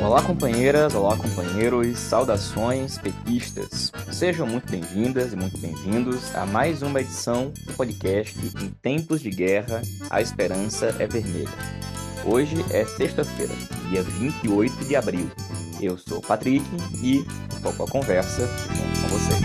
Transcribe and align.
Olá, 0.00 0.22
companheiras, 0.22 0.94
olá, 0.94 1.16
companheiros, 1.16 1.98
saudações 1.98 2.96
petistas. 2.98 3.90
Sejam 4.12 4.46
muito 4.46 4.70
bem-vindas 4.70 5.32
e 5.32 5.36
muito 5.36 5.58
bem-vindos 5.58 6.34
a 6.36 6.46
mais 6.46 6.82
uma 6.82 7.00
edição 7.00 7.52
do 7.66 7.72
podcast 7.72 8.38
Em 8.62 8.70
Tempos 8.70 9.20
de 9.20 9.30
Guerra, 9.30 9.82
a 10.08 10.22
Esperança 10.22 10.94
é 11.00 11.06
Vermelha. 11.06 11.48
Hoje 12.24 12.64
é 12.70 12.84
sexta-feira, 12.84 13.52
dia 13.90 14.02
28 14.02 14.84
de 14.84 14.94
abril. 14.94 15.28
Eu 15.80 15.98
sou 15.98 16.18
o 16.18 16.22
Patrick 16.22 16.64
e 17.02 17.24
toco 17.60 17.82
a 17.82 17.88
conversa 17.88 18.46
junto 18.46 19.00
com 19.00 19.08
vocês. 19.08 19.40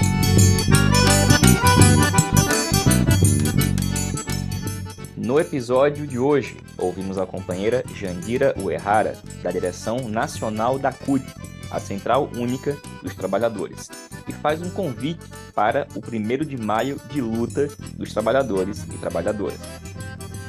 No 5.23 5.39
episódio 5.39 6.05
de 6.05 6.19
hoje, 6.19 6.57
ouvimos 6.77 7.17
a 7.17 7.25
companheira 7.25 7.81
Jandira 7.95 8.53
Uehara, 8.59 9.17
da 9.41 9.51
direção 9.51 10.09
nacional 10.09 10.77
da 10.77 10.91
CUT, 10.91 11.23
a 11.71 11.79
Central 11.79 12.29
Única 12.35 12.75
dos 13.01 13.15
Trabalhadores, 13.15 13.89
e 14.27 14.33
faz 14.33 14.61
um 14.61 14.69
convite 14.69 15.21
para 15.55 15.87
o 15.95 15.99
1 15.99 16.45
de 16.45 16.57
maio 16.57 16.99
de 17.09 17.21
luta 17.21 17.69
dos 17.93 18.11
trabalhadores 18.11 18.83
e 18.83 18.97
trabalhadoras. 18.97 19.59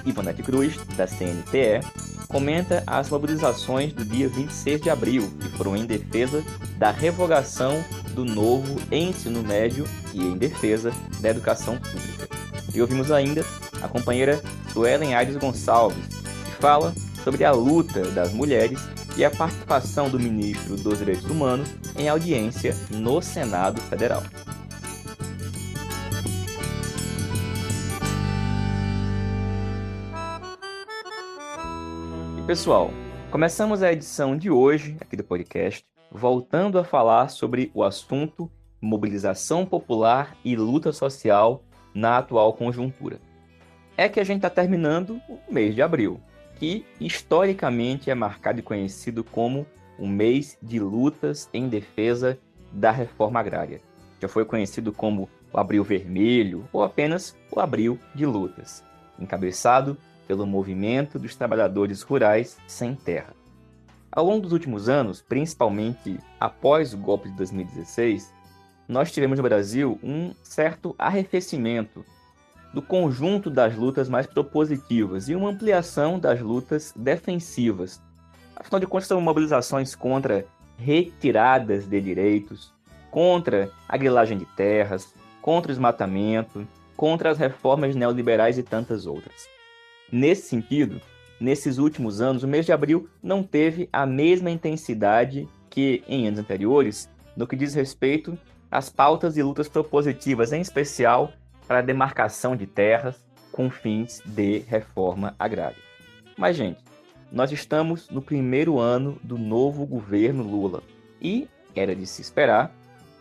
Ivonete 0.05 0.42
Cruz, 0.42 0.77
da 0.96 1.06
CNTE, 1.06 1.79
comenta 2.27 2.82
as 2.84 3.09
mobilizações 3.09 3.93
do 3.93 4.04
dia 4.04 4.29
26 4.29 4.80
de 4.80 4.91
abril, 4.91 5.30
que 5.38 5.51
foram 5.51 5.77
em 5.77 5.87
defesa 5.87 6.43
da 6.79 6.91
revogação 6.91 7.80
do 8.12 8.24
novo 8.24 8.74
ensino 8.91 9.41
médio 9.41 9.87
e 10.12 10.20
em 10.20 10.37
defesa 10.37 10.93
da 11.20 11.30
educação 11.30 11.79
pública. 11.79 12.29
E 12.74 12.80
ouvimos 12.80 13.12
ainda 13.12 13.45
a 13.84 13.88
companheira 13.88 14.41
Suelen 14.73 15.15
Aires 15.15 15.37
Gonçalves, 15.37 16.09
que 16.09 16.62
fala 16.62 16.95
sobre 17.23 17.45
a 17.45 17.52
luta 17.52 18.02
das 18.13 18.32
mulheres 18.32 18.80
e 19.16 19.24
a 19.24 19.30
participação 19.30 20.09
do 20.09 20.18
ministro 20.18 20.76
dos 20.76 20.99
Direitos 20.99 21.30
Humanos 21.30 21.68
em 21.96 22.09
audiência 22.09 22.74
no 22.91 23.21
Senado 23.21 23.80
Federal. 23.82 24.23
E 32.38 32.43
pessoal, 32.46 32.91
começamos 33.30 33.82
a 33.82 33.93
edição 33.93 34.37
de 34.37 34.51
hoje 34.51 34.96
aqui 35.01 35.16
do 35.16 35.24
podcast 35.24 35.85
voltando 36.10 36.79
a 36.79 36.85
falar 36.85 37.29
sobre 37.29 37.71
o 37.74 37.82
assunto 37.82 38.51
mobilização 38.80 39.65
popular 39.65 40.37
e 40.45 40.57
luta 40.57 40.93
social 40.93 41.63
na 41.95 42.19
atual 42.19 42.52
conjuntura 42.52 43.19
é 43.96 44.09
que 44.09 44.20
a 44.20 44.24
gente 44.24 44.38
está 44.38 44.50
terminando 44.50 45.20
o 45.28 45.52
mês 45.52 45.74
de 45.74 45.82
abril, 45.82 46.20
que 46.56 46.84
historicamente 47.00 48.10
é 48.10 48.14
marcado 48.14 48.59
e 48.59 48.62
conhecido 48.62 49.23
como 49.23 49.66
o 49.98 50.06
mês 50.06 50.59
de 50.62 50.80
lutas 50.80 51.48
em 51.52 51.68
defesa 51.68 52.38
da 52.73 52.90
reforma 52.90 53.38
agrária. 53.38 53.80
Já 54.20 54.28
foi 54.28 54.45
conhecido 54.45 54.92
como 54.92 55.28
o 55.52 55.59
Abril 55.59 55.84
Vermelho 55.84 56.68
ou 56.73 56.82
apenas 56.82 57.36
o 57.51 57.60
Abril 57.60 57.98
de 58.14 58.26
Lutas, 58.26 58.82
encabeçado 59.18 59.96
pelo 60.26 60.46
movimento 60.46 61.18
dos 61.18 61.36
trabalhadores 61.36 62.02
rurais 62.02 62.56
sem 62.66 62.95
terra. 62.95 63.34
Ao 64.10 64.25
longo 64.25 64.42
dos 64.42 64.53
últimos 64.53 64.88
anos, 64.88 65.20
principalmente 65.20 66.19
após 66.41 66.94
o 66.94 66.98
golpe 66.98 67.28
de 67.28 67.36
2016, 67.36 68.32
nós 68.88 69.12
tivemos 69.12 69.38
no 69.38 69.42
Brasil 69.42 69.98
um 70.03 70.34
certo 70.42 70.94
arrefecimento 70.98 72.04
do 72.75 72.82
conjunto 72.82 73.48
das 73.48 73.76
lutas 73.76 74.08
mais 74.08 74.26
propositivas 74.26 75.28
e 75.28 75.34
uma 75.36 75.50
ampliação 75.50 76.19
das 76.19 76.41
lutas 76.41 76.92
defensivas. 76.97 78.03
Afinal 78.56 78.80
de 78.80 78.86
contas, 78.88 79.06
são 79.06 79.20
mobilizações 79.20 79.94
contra 79.94 80.44
retiradas 80.76 81.86
de 81.86 82.00
direitos, 82.00 82.72
contra 83.12 83.70
a 83.88 83.96
grilagem 83.96 84.36
de 84.36 84.44
terras, 84.44 85.14
contra 85.40 85.70
o 85.70 85.72
desmatamento, 85.72 86.66
contra 86.96 87.30
as 87.30 87.38
reformas 87.38 87.94
neoliberais 87.94 88.58
e 88.58 88.62
tantas 88.64 89.06
outras. 89.06 89.48
Nesse 90.10 90.48
sentido, 90.48 91.00
nesses 91.38 91.78
últimos 91.78 92.20
anos, 92.20 92.42
o 92.42 92.48
mês 92.48 92.66
de 92.66 92.72
abril 92.72 93.08
não 93.22 93.44
teve 93.44 93.88
a 93.92 94.04
mesma 94.04 94.50
intensidade 94.50 95.48
que 95.70 96.02
em 96.08 96.26
anos 96.26 96.40
anteriores 96.40 97.08
no 97.36 97.46
que 97.46 97.54
diz 97.54 97.72
respeito 97.72 98.36
às 98.68 98.88
pautas 98.88 99.36
e 99.36 99.42
lutas 99.44 99.68
propositivas, 99.68 100.52
em 100.52 100.60
especial 100.60 101.32
para 101.66 101.82
demarcação 101.82 102.56
de 102.56 102.66
terras 102.66 103.25
com 103.50 103.70
fins 103.70 104.20
de 104.25 104.58
reforma 104.60 105.34
agrária. 105.38 105.76
Mas, 106.36 106.56
gente, 106.56 106.82
nós 107.30 107.52
estamos 107.52 108.08
no 108.10 108.20
primeiro 108.20 108.78
ano 108.78 109.19
do 109.22 109.38
novo 109.38 109.86
governo 109.86 110.42
Lula 110.42 110.82
e 111.20 111.48
era 111.75 111.94
de 111.94 112.06
se 112.06 112.22
esperar 112.22 112.72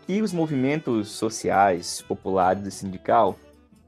que 0.06 0.20
os 0.20 0.32
movimentos 0.32 1.08
sociais, 1.08 2.02
populares 2.02 2.66
e 2.66 2.70
sindical 2.70 3.36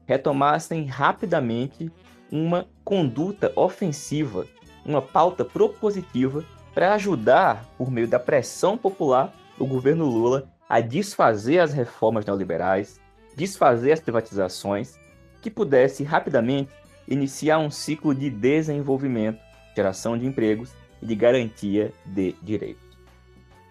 retomassem 0.05 0.85
rapidamente 0.85 1.91
uma 2.31 2.67
conduta 2.83 3.51
ofensiva, 3.55 4.45
uma 4.85 5.01
pauta 5.01 5.45
propositiva 5.45 6.43
para 6.73 6.93
ajudar, 6.93 7.65
por 7.77 7.91
meio 7.91 8.07
da 8.07 8.19
pressão 8.19 8.77
popular, 8.77 9.33
o 9.59 9.65
governo 9.65 10.05
Lula 10.05 10.49
a 10.69 10.79
desfazer 10.79 11.59
as 11.59 11.73
reformas 11.73 12.25
neoliberais, 12.25 12.99
desfazer 13.37 13.91
as 13.91 13.99
privatizações, 13.99 14.99
que 15.43 15.51
pudesse 15.51 16.03
rapidamente 16.03 16.71
iniciar 17.07 17.59
um 17.59 17.69
ciclo 17.69 18.13
de 18.13 18.31
desenvolvimento, 18.31 19.39
geração 19.75 20.17
de 20.17 20.25
empregos 20.25 20.73
e 20.99 21.05
de 21.05 21.15
garantia 21.15 21.93
de 22.03 22.33
direitos. 22.41 22.81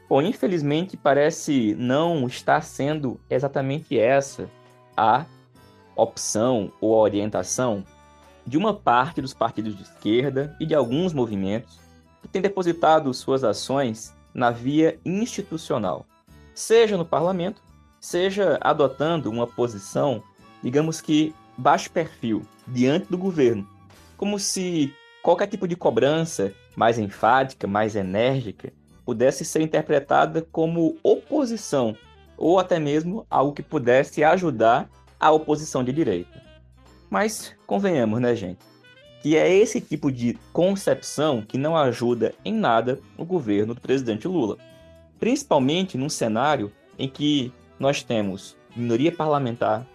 Bom, 0.08 0.22
infelizmente 0.22 0.96
parece 0.96 1.74
não 1.74 2.28
estar 2.28 2.60
sendo 2.62 3.20
exatamente 3.28 3.98
essa 3.98 4.48
a 4.96 5.26
opção 5.96 6.72
ou 6.80 6.94
a 6.94 7.00
orientação 7.00 7.84
de 8.46 8.56
uma 8.56 8.72
parte 8.72 9.20
dos 9.20 9.34
partidos 9.34 9.76
de 9.76 9.82
esquerda 9.82 10.56
e 10.60 10.64
de 10.64 10.76
alguns 10.76 11.12
movimentos 11.12 11.80
que 12.22 12.28
têm 12.28 12.40
depositado 12.40 13.12
suas 13.12 13.42
ações 13.42 14.14
na 14.32 14.52
via 14.52 14.96
institucional, 15.04 16.06
seja 16.54 16.96
no 16.96 17.04
parlamento, 17.04 17.65
seja 18.06 18.56
adotando 18.60 19.28
uma 19.28 19.48
posição, 19.48 20.22
digamos 20.62 21.00
que 21.00 21.34
baixo 21.58 21.90
perfil, 21.90 22.46
diante 22.68 23.10
do 23.10 23.18
governo, 23.18 23.68
como 24.16 24.38
se 24.38 24.94
qualquer 25.24 25.48
tipo 25.48 25.66
de 25.66 25.74
cobrança 25.74 26.52
mais 26.76 27.00
enfática, 27.00 27.66
mais 27.66 27.96
enérgica, 27.96 28.72
pudesse 29.04 29.44
ser 29.44 29.60
interpretada 29.60 30.46
como 30.52 30.96
oposição 31.02 31.96
ou 32.36 32.60
até 32.60 32.78
mesmo 32.78 33.26
algo 33.28 33.52
que 33.52 33.62
pudesse 33.62 34.22
ajudar 34.22 34.88
a 35.18 35.32
oposição 35.32 35.82
de 35.82 35.92
direita. 35.92 36.40
Mas 37.10 37.56
convenhamos, 37.66 38.20
né, 38.20 38.36
gente? 38.36 38.60
Que 39.20 39.36
é 39.36 39.52
esse 39.52 39.80
tipo 39.80 40.12
de 40.12 40.38
concepção 40.52 41.42
que 41.42 41.58
não 41.58 41.76
ajuda 41.76 42.32
em 42.44 42.54
nada 42.54 43.00
o 43.18 43.24
governo 43.24 43.74
do 43.74 43.80
presidente 43.80 44.28
Lula. 44.28 44.58
Principalmente 45.18 45.98
num 45.98 46.08
cenário 46.08 46.70
em 46.96 47.08
que 47.08 47.52
nós 47.78 48.02
temos 48.02 48.56
minoria 48.74 49.12
parlamentar, 49.12 49.86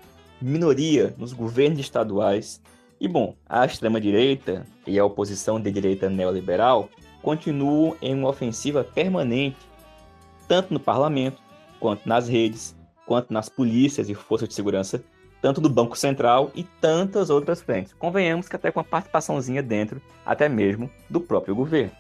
minoria 0.41 1.13
nos 1.17 1.33
governos 1.33 1.79
estaduais, 1.79 2.61
e 2.99 3.07
bom, 3.07 3.35
a 3.47 3.65
extrema-direita 3.65 4.65
e 4.85 4.99
a 4.99 5.05
oposição 5.05 5.59
de 5.59 5.71
direita 5.71 6.09
neoliberal 6.09 6.89
continuam 7.21 7.95
em 8.01 8.13
uma 8.13 8.29
ofensiva 8.29 8.83
permanente, 8.83 9.57
tanto 10.47 10.73
no 10.73 10.79
parlamento, 10.79 11.41
quanto 11.79 12.07
nas 12.07 12.27
redes, 12.27 12.75
quanto 13.05 13.33
nas 13.33 13.49
polícias 13.49 14.09
e 14.09 14.13
forças 14.13 14.47
de 14.47 14.53
segurança, 14.53 15.03
tanto 15.41 15.59
do 15.59 15.69
Banco 15.69 15.97
Central 15.97 16.51
e 16.53 16.63
tantas 16.63 17.31
outras 17.31 17.61
frentes. 17.61 17.93
Convenhamos 17.93 18.47
que 18.47 18.55
até 18.55 18.71
com 18.71 18.79
a 18.79 18.83
participaçãozinha 18.83 19.63
dentro, 19.63 19.99
até 20.23 20.47
mesmo 20.47 20.89
do 21.09 21.19
próprio 21.19 21.55
governo. 21.55 21.91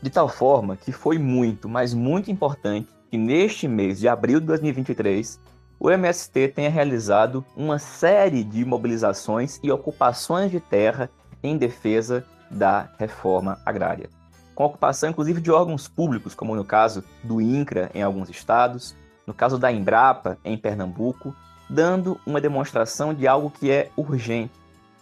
De 0.00 0.08
tal 0.08 0.28
forma 0.28 0.76
que 0.76 0.92
foi 0.92 1.18
muito, 1.18 1.68
mas 1.68 1.92
muito 1.92 2.30
importante 2.30 2.88
que 3.10 3.18
neste 3.18 3.66
mês 3.66 3.98
de 3.98 4.08
abril 4.08 4.38
de 4.38 4.46
2023, 4.46 5.40
o 5.80 5.90
MST 5.90 6.48
tenha 6.48 6.70
realizado 6.70 7.44
uma 7.56 7.78
série 7.78 8.44
de 8.44 8.64
mobilizações 8.64 9.58
e 9.62 9.72
ocupações 9.72 10.50
de 10.50 10.60
terra 10.60 11.10
em 11.42 11.56
defesa 11.56 12.24
da 12.50 12.88
reforma 12.98 13.60
agrária. 13.66 14.08
Com 14.54 14.64
ocupação, 14.64 15.10
inclusive, 15.10 15.40
de 15.40 15.50
órgãos 15.50 15.88
públicos, 15.88 16.34
como 16.34 16.54
no 16.54 16.64
caso 16.64 17.02
do 17.24 17.40
INCRA 17.40 17.90
em 17.94 18.02
alguns 18.02 18.28
estados, 18.28 18.94
no 19.26 19.34
caso 19.34 19.58
da 19.58 19.72
Embrapa 19.72 20.38
em 20.44 20.56
Pernambuco, 20.56 21.34
dando 21.68 22.20
uma 22.26 22.40
demonstração 22.40 23.14
de 23.14 23.26
algo 23.26 23.50
que 23.50 23.70
é 23.70 23.90
urgente. 23.96 24.52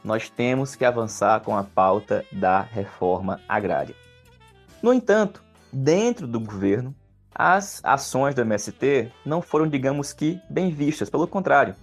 Nós 0.05 0.31
temos 0.31 0.77
que 0.77 0.85
avançar 0.85 1.41
com 1.41 1.57
a 1.57 1.65
pauta 1.65 2.25
da 2.31 2.61
reforma 2.61 3.41
agrária. 3.49 3.95
No 4.83 4.95
entanto, 4.95 5.43
dentro 5.73 6.27
do 6.27 6.39
governo, 6.39 6.95
as 7.39 7.81
ações 7.85 8.35
do 8.35 8.41
MST 8.41 9.13
não 9.25 9.41
foram, 9.41 9.69
digamos 9.69 10.13
que, 10.13 10.41
bem 10.51 10.71
vistas, 10.71 11.09
pelo 11.09 11.29
contrário. 11.29 11.77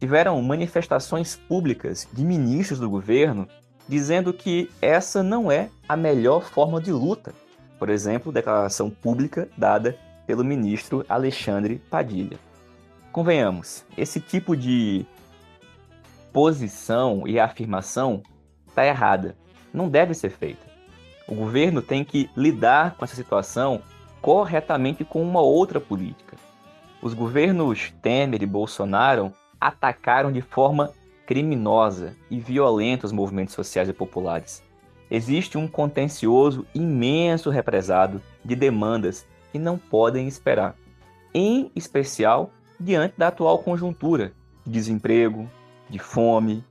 Tiveram 0.00 0.40
manifestações 0.40 1.36
públicas 1.36 2.08
de 2.10 2.24
ministros 2.24 2.80
do 2.80 2.88
governo 2.88 3.46
dizendo 3.86 4.32
que 4.32 4.70
essa 4.80 5.22
não 5.22 5.52
é 5.52 5.68
a 5.86 5.94
melhor 5.94 6.44
forma 6.44 6.80
de 6.80 6.90
luta. 6.90 7.34
por 7.78 7.90
exemplo, 7.90 8.32
declaração 8.32 8.88
pública 8.88 9.46
dada 9.58 9.98
pelo 10.26 10.42
ministro 10.42 11.04
Alexandre 11.06 11.82
Padilha. 11.90 12.38
Convenhamos, 13.12 13.84
esse 13.98 14.20
tipo 14.20 14.56
de 14.56 15.04
posição 16.32 17.26
e 17.26 17.38
afirmação 17.38 18.22
está 18.66 18.86
errada. 18.86 19.36
Não 19.72 19.88
deve 19.88 20.14
ser 20.14 20.30
feita. 20.30 20.64
O 21.28 21.34
governo 21.34 21.82
tem 21.82 22.04
que 22.04 22.30
lidar 22.34 22.94
com 22.94 23.04
essa 23.04 23.16
situação 23.16 23.82
corretamente 24.24 25.04
com 25.04 25.22
uma 25.22 25.42
outra 25.42 25.78
política. 25.78 26.38
Os 27.02 27.12
governos 27.12 27.92
Temer 28.00 28.42
e 28.42 28.46
Bolsonaro 28.46 29.30
atacaram 29.60 30.32
de 30.32 30.40
forma 30.40 30.92
criminosa 31.26 32.16
e 32.30 32.40
violenta 32.40 33.04
os 33.04 33.12
movimentos 33.12 33.54
sociais 33.54 33.86
e 33.86 33.92
populares. 33.92 34.62
Existe 35.10 35.58
um 35.58 35.68
contencioso 35.68 36.64
imenso 36.74 37.50
represado 37.50 38.22
de 38.42 38.56
demandas 38.56 39.26
que 39.52 39.58
não 39.58 39.76
podem 39.76 40.26
esperar, 40.26 40.74
em 41.34 41.70
especial 41.76 42.50
diante 42.80 43.18
da 43.18 43.28
atual 43.28 43.58
conjuntura 43.58 44.32
de 44.64 44.72
desemprego, 44.72 45.46
de 45.90 45.98
fome, 45.98 46.64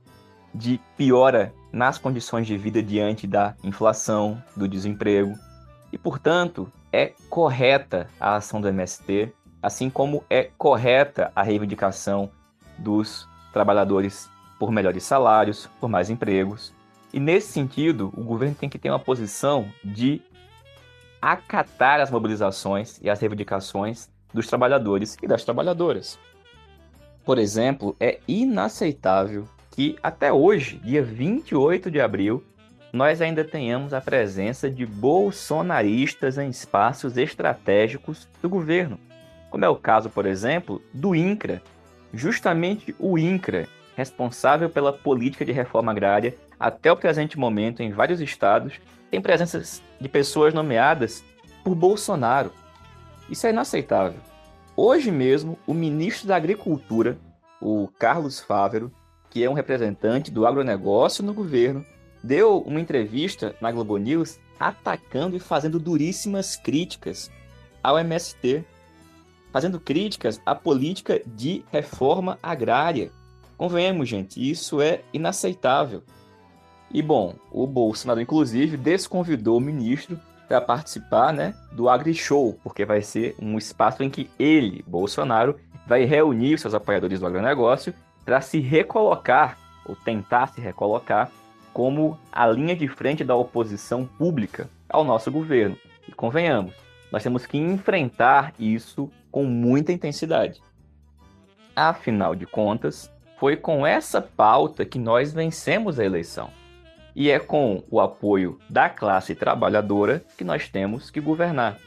de 0.52 0.80
piora 0.96 1.54
nas 1.72 1.98
condições 1.98 2.48
de 2.48 2.58
vida 2.58 2.82
diante 2.82 3.28
da 3.28 3.54
inflação, 3.62 4.42
do 4.56 4.66
desemprego. 4.66 5.38
E, 5.94 5.98
portanto, 5.98 6.72
é 6.92 7.12
correta 7.30 8.08
a 8.18 8.34
ação 8.34 8.60
do 8.60 8.66
MST, 8.66 9.32
assim 9.62 9.88
como 9.88 10.24
é 10.28 10.50
correta 10.58 11.30
a 11.36 11.40
reivindicação 11.40 12.32
dos 12.76 13.28
trabalhadores 13.52 14.28
por 14.58 14.72
melhores 14.72 15.04
salários, 15.04 15.68
por 15.80 15.88
mais 15.88 16.10
empregos. 16.10 16.74
E 17.12 17.20
nesse 17.20 17.52
sentido, 17.52 18.12
o 18.16 18.24
governo 18.24 18.56
tem 18.56 18.68
que 18.68 18.76
ter 18.76 18.90
uma 18.90 18.98
posição 18.98 19.70
de 19.84 20.20
acatar 21.22 22.00
as 22.00 22.10
mobilizações 22.10 22.98
e 23.00 23.08
as 23.08 23.20
reivindicações 23.20 24.08
dos 24.32 24.48
trabalhadores 24.48 25.16
e 25.22 25.28
das 25.28 25.44
trabalhadoras. 25.44 26.18
Por 27.24 27.38
exemplo, 27.38 27.94
é 28.00 28.18
inaceitável 28.26 29.48
que 29.70 29.96
até 30.02 30.32
hoje, 30.32 30.76
dia 30.78 31.04
28 31.04 31.88
de 31.88 32.00
abril, 32.00 32.42
nós 32.94 33.20
ainda 33.20 33.42
tenhamos 33.42 33.92
a 33.92 34.00
presença 34.00 34.70
de 34.70 34.86
bolsonaristas 34.86 36.38
em 36.38 36.48
espaços 36.48 37.16
estratégicos 37.16 38.28
do 38.40 38.48
governo, 38.48 39.00
como 39.50 39.64
é 39.64 39.68
o 39.68 39.74
caso, 39.74 40.08
por 40.08 40.24
exemplo, 40.24 40.80
do 40.92 41.12
INCRA. 41.12 41.60
Justamente 42.12 42.94
o 42.96 43.18
INCRA, 43.18 43.66
responsável 43.96 44.70
pela 44.70 44.92
política 44.92 45.44
de 45.44 45.50
reforma 45.50 45.90
agrária 45.90 46.36
até 46.58 46.92
o 46.92 46.96
presente 46.96 47.36
momento 47.36 47.82
em 47.82 47.90
vários 47.90 48.20
estados, 48.20 48.74
tem 49.10 49.20
presenças 49.20 49.82
de 50.00 50.08
pessoas 50.08 50.54
nomeadas 50.54 51.24
por 51.64 51.74
Bolsonaro. 51.74 52.52
Isso 53.28 53.44
é 53.44 53.50
inaceitável. 53.50 54.20
Hoje 54.76 55.10
mesmo, 55.10 55.58
o 55.66 55.74
ministro 55.74 56.28
da 56.28 56.36
Agricultura, 56.36 57.18
o 57.60 57.88
Carlos 57.98 58.38
Fávero, 58.38 58.92
que 59.30 59.42
é 59.42 59.50
um 59.50 59.54
representante 59.54 60.30
do 60.30 60.46
agronegócio 60.46 61.24
no 61.24 61.34
governo, 61.34 61.84
deu 62.24 62.60
uma 62.60 62.80
entrevista 62.80 63.54
na 63.60 63.70
Globo 63.70 63.98
News 63.98 64.40
atacando 64.58 65.36
e 65.36 65.40
fazendo 65.40 65.78
duríssimas 65.78 66.56
críticas 66.56 67.30
ao 67.82 67.98
MST, 67.98 68.64
fazendo 69.52 69.78
críticas 69.78 70.40
à 70.46 70.54
política 70.54 71.20
de 71.26 71.62
reforma 71.70 72.38
agrária. 72.42 73.10
Convenhamos, 73.58 74.08
gente, 74.08 74.50
isso 74.50 74.80
é 74.80 75.02
inaceitável. 75.12 76.02
E 76.90 77.02
bom, 77.02 77.34
o 77.52 77.66
Bolsonaro, 77.66 78.20
inclusive, 78.20 78.78
desconvidou 78.78 79.58
o 79.58 79.60
ministro 79.60 80.18
para 80.48 80.62
participar 80.62 81.32
né, 81.32 81.54
do 81.72 81.90
AgriShow, 81.90 82.58
porque 82.62 82.86
vai 82.86 83.02
ser 83.02 83.34
um 83.38 83.58
espaço 83.58 84.02
em 84.02 84.08
que 84.08 84.30
ele, 84.38 84.82
Bolsonaro, 84.86 85.56
vai 85.86 86.04
reunir 86.04 86.54
os 86.54 86.62
seus 86.62 86.72
apoiadores 86.72 87.20
do 87.20 87.26
agronegócio 87.26 87.92
para 88.24 88.40
se 88.40 88.60
recolocar, 88.60 89.58
ou 89.84 89.94
tentar 89.94 90.46
se 90.48 90.60
recolocar, 90.60 91.30
como 91.74 92.16
a 92.30 92.46
linha 92.46 92.76
de 92.76 92.86
frente 92.86 93.24
da 93.24 93.34
oposição 93.34 94.06
pública 94.06 94.70
ao 94.88 95.04
nosso 95.04 95.30
governo. 95.30 95.76
E 96.08 96.12
convenhamos, 96.12 96.72
nós 97.10 97.22
temos 97.22 97.44
que 97.44 97.58
enfrentar 97.58 98.54
isso 98.58 99.10
com 99.30 99.44
muita 99.44 99.92
intensidade. 99.92 100.62
Afinal 101.74 102.36
de 102.36 102.46
contas, 102.46 103.12
foi 103.38 103.56
com 103.56 103.84
essa 103.84 104.22
pauta 104.22 104.84
que 104.86 104.98
nós 104.98 105.32
vencemos 105.32 105.98
a 105.98 106.04
eleição. 106.04 106.48
E 107.14 107.28
é 107.28 107.40
com 107.40 107.82
o 107.90 108.00
apoio 108.00 108.58
da 108.70 108.88
classe 108.88 109.34
trabalhadora 109.34 110.24
que 110.38 110.44
nós 110.44 110.68
temos 110.68 111.10
que 111.10 111.20
governar. 111.20 111.78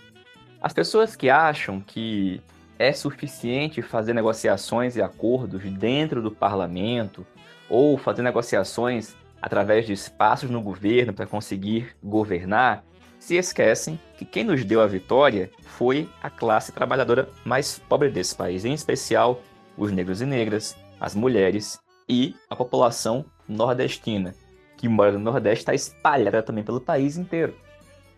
As 0.61 0.73
pessoas 0.73 1.15
que 1.15 1.29
acham 1.29 1.79
que 1.79 2.41
é 2.77 2.91
suficiente 2.91 3.81
fazer 3.81 4.13
negociações 4.13 4.97
e 4.97 5.01
acordos 5.01 5.63
dentro 5.63 6.21
do 6.21 6.31
parlamento 6.31 7.25
ou 7.69 7.97
fazer 7.97 8.21
negociações 8.21 9.15
através 9.47 9.85
de 9.85 9.94
espaços 9.94 10.49
no 10.49 10.61
governo 10.61 11.13
para 11.13 11.25
conseguir 11.25 11.95
governar, 12.03 12.83
se 13.17 13.35
esquecem 13.35 13.97
que 14.17 14.25
quem 14.25 14.44
nos 14.44 14.63
deu 14.65 14.81
a 14.81 14.88
vitória 14.88 15.49
foi 15.61 16.09
a 16.21 16.29
classe 16.29 16.73
trabalhadora 16.73 17.29
mais 17.45 17.79
pobre 17.79 18.09
desse 18.09 18.35
país, 18.35 18.65
em 18.65 18.73
especial 18.73 19.41
os 19.77 19.89
negros 19.89 20.21
e 20.21 20.25
negras, 20.25 20.75
as 20.99 21.15
mulheres 21.15 21.79
e 22.09 22.35
a 22.49 22.55
população 22.57 23.25
nordestina, 23.47 24.35
que 24.75 24.89
mora 24.89 25.13
no 25.13 25.19
Nordeste 25.19 25.61
está 25.61 25.73
espalhada 25.73 26.44
também 26.44 26.63
pelo 26.63 26.81
país 26.81 27.15
inteiro. 27.15 27.55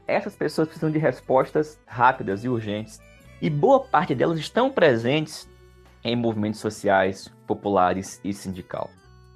Essas 0.07 0.35
pessoas 0.35 0.67
precisam 0.67 0.89
de 0.89 0.97
respostas 0.97 1.79
rápidas 1.85 2.43
e 2.43 2.49
urgentes, 2.49 2.99
e 3.39 3.51
boa 3.51 3.79
parte 3.79 4.15
delas 4.15 4.39
estão 4.39 4.71
presentes 4.71 5.47
em 6.03 6.15
movimentos 6.15 6.59
sociais, 6.59 7.31
populares 7.45 8.19
e 8.23 8.33
sindical. 8.33 8.89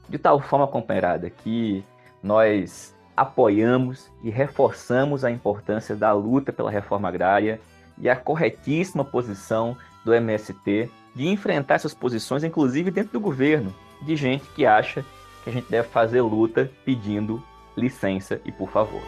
De 0.10 0.18
tal 0.18 0.40
forma, 0.40 0.68
companheirada, 0.68 1.30
que 1.30 1.84
nós 2.22 2.96
apoiamos 3.16 4.12
e 4.24 4.30
reforçamos 4.30 5.24
a 5.24 5.32
importância 5.32 5.96
da 5.96 6.12
luta 6.12 6.52
pela 6.52 6.72
reforma 6.72 7.08
agrária 7.08 7.60
e 7.98 8.10
a 8.10 8.16
corretíssima 8.16 9.06
posição 9.06 9.78
do 10.04 10.14
MST 10.14 10.90
de 11.16 11.28
enfrentar 11.28 11.76
essas 11.76 11.94
posições, 11.94 12.44
inclusive 12.44 12.90
dentro 12.90 13.14
do 13.14 13.20
governo, 13.20 13.74
de 14.02 14.16
gente 14.16 14.46
que 14.50 14.66
acha 14.66 15.06
que 15.44 15.50
a 15.50 15.54
gente 15.54 15.70
deve 15.70 15.88
fazer 15.88 16.22
luta 16.22 16.70
pedindo 16.84 17.44
licença 17.78 18.42
e 18.46 18.52
por 18.52 18.70
favor. 18.70 19.02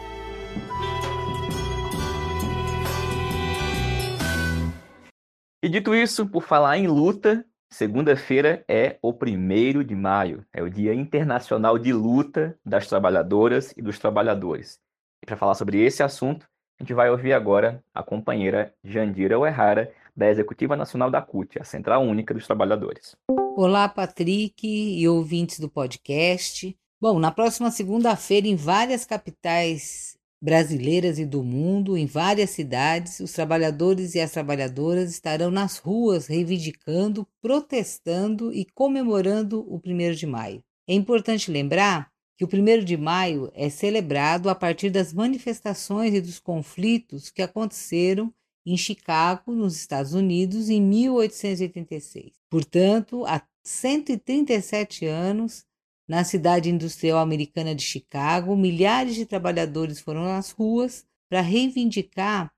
E 5.62 5.68
dito 5.68 5.94
isso, 5.94 6.26
por 6.26 6.42
falar 6.42 6.78
em 6.78 6.86
luta, 6.86 7.44
segunda-feira 7.70 8.64
é 8.68 8.98
o 9.02 9.12
primeiro 9.12 9.84
de 9.84 9.94
maio, 9.94 10.44
é 10.52 10.62
o 10.62 10.70
Dia 10.70 10.94
Internacional 10.94 11.78
de 11.78 11.92
Luta 11.92 12.58
das 12.64 12.86
Trabalhadoras 12.86 13.72
e 13.76 13.82
dos 13.82 13.98
Trabalhadores. 13.98 14.80
E 15.22 15.26
para 15.26 15.36
falar 15.36 15.54
sobre 15.54 15.82
esse 15.84 16.02
assunto, 16.02 16.46
a 16.78 16.82
gente 16.82 16.94
vai 16.94 17.10
ouvir 17.10 17.32
agora 17.32 17.82
a 17.94 18.02
companheira 18.02 18.74
Jandira 18.84 19.38
Uerrara, 19.38 19.92
da 20.16 20.28
Executiva 20.28 20.76
Nacional 20.76 21.10
da 21.10 21.20
CUT, 21.20 21.60
a 21.60 21.64
Central 21.64 22.02
Única 22.02 22.32
dos 22.32 22.46
Trabalhadores. 22.46 23.14
Olá, 23.56 23.88
Patrick 23.88 24.66
e 24.66 25.06
ouvintes 25.08 25.58
do 25.58 25.68
podcast. 25.68 26.76
Bom, 27.00 27.18
na 27.18 27.30
próxima 27.30 27.70
segunda-feira, 27.70 28.46
em 28.46 28.56
várias 28.56 29.04
capitais 29.04 30.15
brasileiras 30.46 31.18
e 31.18 31.26
do 31.26 31.42
mundo, 31.42 31.96
em 31.96 32.06
várias 32.06 32.50
cidades, 32.50 33.18
os 33.18 33.32
trabalhadores 33.32 34.14
e 34.14 34.20
as 34.20 34.30
trabalhadoras 34.30 35.10
estarão 35.10 35.50
nas 35.50 35.78
ruas 35.78 36.28
reivindicando, 36.28 37.26
protestando 37.42 38.52
e 38.52 38.64
comemorando 38.64 39.66
o 39.68 39.82
1 39.84 40.12
de 40.12 40.24
maio. 40.24 40.62
É 40.86 40.94
importante 40.94 41.50
lembrar 41.50 42.12
que 42.38 42.44
o 42.44 42.48
1 42.48 42.84
de 42.84 42.96
maio 42.96 43.50
é 43.54 43.68
celebrado 43.68 44.48
a 44.48 44.54
partir 44.54 44.88
das 44.88 45.12
manifestações 45.12 46.14
e 46.14 46.20
dos 46.20 46.38
conflitos 46.38 47.28
que 47.28 47.42
aconteceram 47.42 48.32
em 48.64 48.76
Chicago, 48.76 49.50
nos 49.50 49.74
Estados 49.74 50.14
Unidos, 50.14 50.70
em 50.70 50.80
1886. 50.80 52.34
Portanto, 52.48 53.26
há 53.26 53.42
137 53.64 55.06
anos, 55.06 55.64
na 56.08 56.24
cidade 56.24 56.70
industrial 56.70 57.18
americana 57.18 57.74
de 57.74 57.82
Chicago, 57.82 58.56
milhares 58.56 59.14
de 59.14 59.26
trabalhadores 59.26 60.00
foram 60.00 60.24
às 60.24 60.50
ruas 60.50 61.04
para 61.28 61.40
reivindicar 61.40 62.52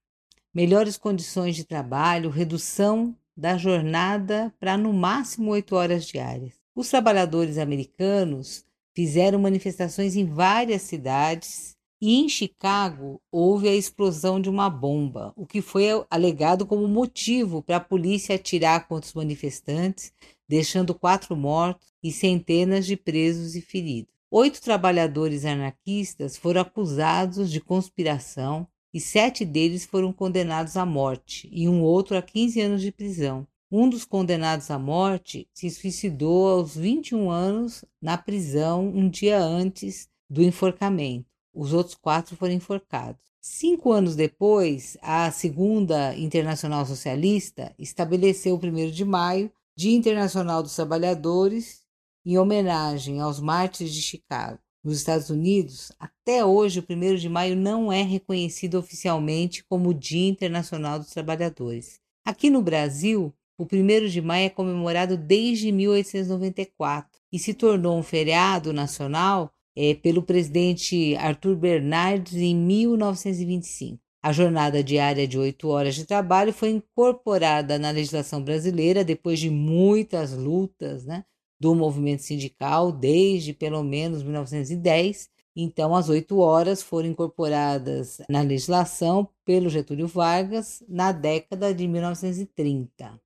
melhores 0.54 0.96
condições 0.96 1.56
de 1.56 1.64
trabalho, 1.64 2.30
redução 2.30 3.16
da 3.36 3.56
jornada 3.56 4.52
para 4.58 4.76
no 4.76 4.92
máximo 4.92 5.52
oito 5.52 5.76
horas 5.76 6.04
diárias. 6.04 6.54
Os 6.74 6.88
trabalhadores 6.88 7.58
americanos 7.58 8.64
fizeram 8.94 9.38
manifestações 9.38 10.16
em 10.16 10.24
várias 10.24 10.82
cidades 10.82 11.76
e 12.00 12.16
em 12.16 12.28
Chicago 12.28 13.20
houve 13.30 13.68
a 13.68 13.74
explosão 13.74 14.40
de 14.40 14.48
uma 14.48 14.70
bomba, 14.70 15.32
o 15.36 15.46
que 15.46 15.60
foi 15.60 15.86
alegado 16.10 16.66
como 16.66 16.86
motivo 16.86 17.62
para 17.62 17.76
a 17.76 17.80
polícia 17.80 18.34
atirar 18.34 18.86
contra 18.86 19.08
os 19.08 19.14
manifestantes, 19.14 20.12
deixando 20.48 20.94
quatro 20.94 21.36
mortos 21.36 21.88
e 22.02 22.10
centenas 22.10 22.86
de 22.86 22.96
presos 22.96 23.54
e 23.54 23.60
feridos. 23.60 24.12
Oito 24.30 24.60
trabalhadores 24.60 25.44
anarquistas 25.44 26.36
foram 26.36 26.60
acusados 26.60 27.50
de 27.50 27.60
conspiração 27.60 28.66
e 28.92 29.00
sete 29.00 29.44
deles 29.44 29.84
foram 29.84 30.12
condenados 30.12 30.76
à 30.76 30.84
morte 30.84 31.48
e 31.52 31.68
um 31.68 31.82
outro 31.82 32.16
a 32.16 32.22
15 32.22 32.60
anos 32.60 32.82
de 32.82 32.90
prisão. 32.92 33.46
Um 33.70 33.88
dos 33.88 34.04
condenados 34.04 34.70
à 34.70 34.78
morte 34.78 35.46
se 35.52 35.68
suicidou 35.68 36.48
aos 36.48 36.74
21 36.74 37.30
anos 37.30 37.84
na 38.00 38.16
prisão 38.16 38.88
um 38.88 39.08
dia 39.08 39.38
antes 39.38 40.08
do 40.28 40.42
enforcamento. 40.42 41.26
Os 41.52 41.72
outros 41.72 41.94
quatro 41.94 42.36
foram 42.36 42.54
enforcados. 42.54 43.20
Cinco 43.40 43.92
anos 43.92 44.14
depois, 44.14 44.96
a 45.00 45.30
Segunda 45.30 46.14
Internacional 46.16 46.84
Socialista 46.84 47.74
estabeleceu 47.78 48.54
o 48.54 48.58
1 48.58 48.90
de 48.90 49.04
maio, 49.04 49.50
Dia 49.78 49.96
Internacional 49.96 50.60
dos 50.60 50.74
Trabalhadores, 50.74 51.84
em 52.26 52.36
homenagem 52.36 53.20
aos 53.20 53.38
mártires 53.38 53.94
de 53.94 54.02
Chicago. 54.02 54.58
Nos 54.82 54.96
Estados 54.96 55.30
Unidos, 55.30 55.92
até 56.00 56.44
hoje, 56.44 56.80
o 56.80 56.82
1 56.92 57.14
de 57.14 57.28
maio 57.28 57.54
não 57.54 57.92
é 57.92 58.02
reconhecido 58.02 58.76
oficialmente 58.76 59.64
como 59.68 59.94
Dia 59.94 60.30
Internacional 60.30 60.98
dos 60.98 61.10
Trabalhadores. 61.10 62.00
Aqui 62.26 62.50
no 62.50 62.60
Brasil, 62.60 63.32
o 63.56 63.62
1 63.62 64.08
de 64.08 64.20
maio 64.20 64.46
é 64.46 64.50
comemorado 64.50 65.16
desde 65.16 65.70
1894 65.70 67.08
e 67.32 67.38
se 67.38 67.54
tornou 67.54 67.96
um 67.96 68.02
feriado 68.02 68.72
nacional 68.72 69.52
é, 69.76 69.94
pelo 69.94 70.24
presidente 70.24 71.14
Arthur 71.14 71.54
Bernardes 71.54 72.34
em 72.34 72.56
1925. 72.56 74.07
A 74.28 74.32
jornada 74.32 74.84
diária 74.84 75.26
de 75.26 75.38
oito 75.38 75.68
horas 75.68 75.94
de 75.94 76.04
trabalho 76.04 76.52
foi 76.52 76.68
incorporada 76.68 77.78
na 77.78 77.90
legislação 77.90 78.44
brasileira 78.44 79.02
depois 79.02 79.40
de 79.40 79.48
muitas 79.48 80.34
lutas 80.34 81.02
né, 81.06 81.24
do 81.58 81.74
movimento 81.74 82.20
sindical 82.20 82.92
desde 82.92 83.54
pelo 83.54 83.82
menos 83.82 84.22
1910. 84.22 85.30
Então, 85.56 85.96
as 85.96 86.10
oito 86.10 86.40
horas 86.40 86.82
foram 86.82 87.08
incorporadas 87.08 88.20
na 88.28 88.42
legislação 88.42 89.26
pelo 89.46 89.70
Getúlio 89.70 90.06
Vargas 90.06 90.84
na 90.86 91.10
década 91.10 91.72
de 91.72 91.88
1930. 91.88 93.18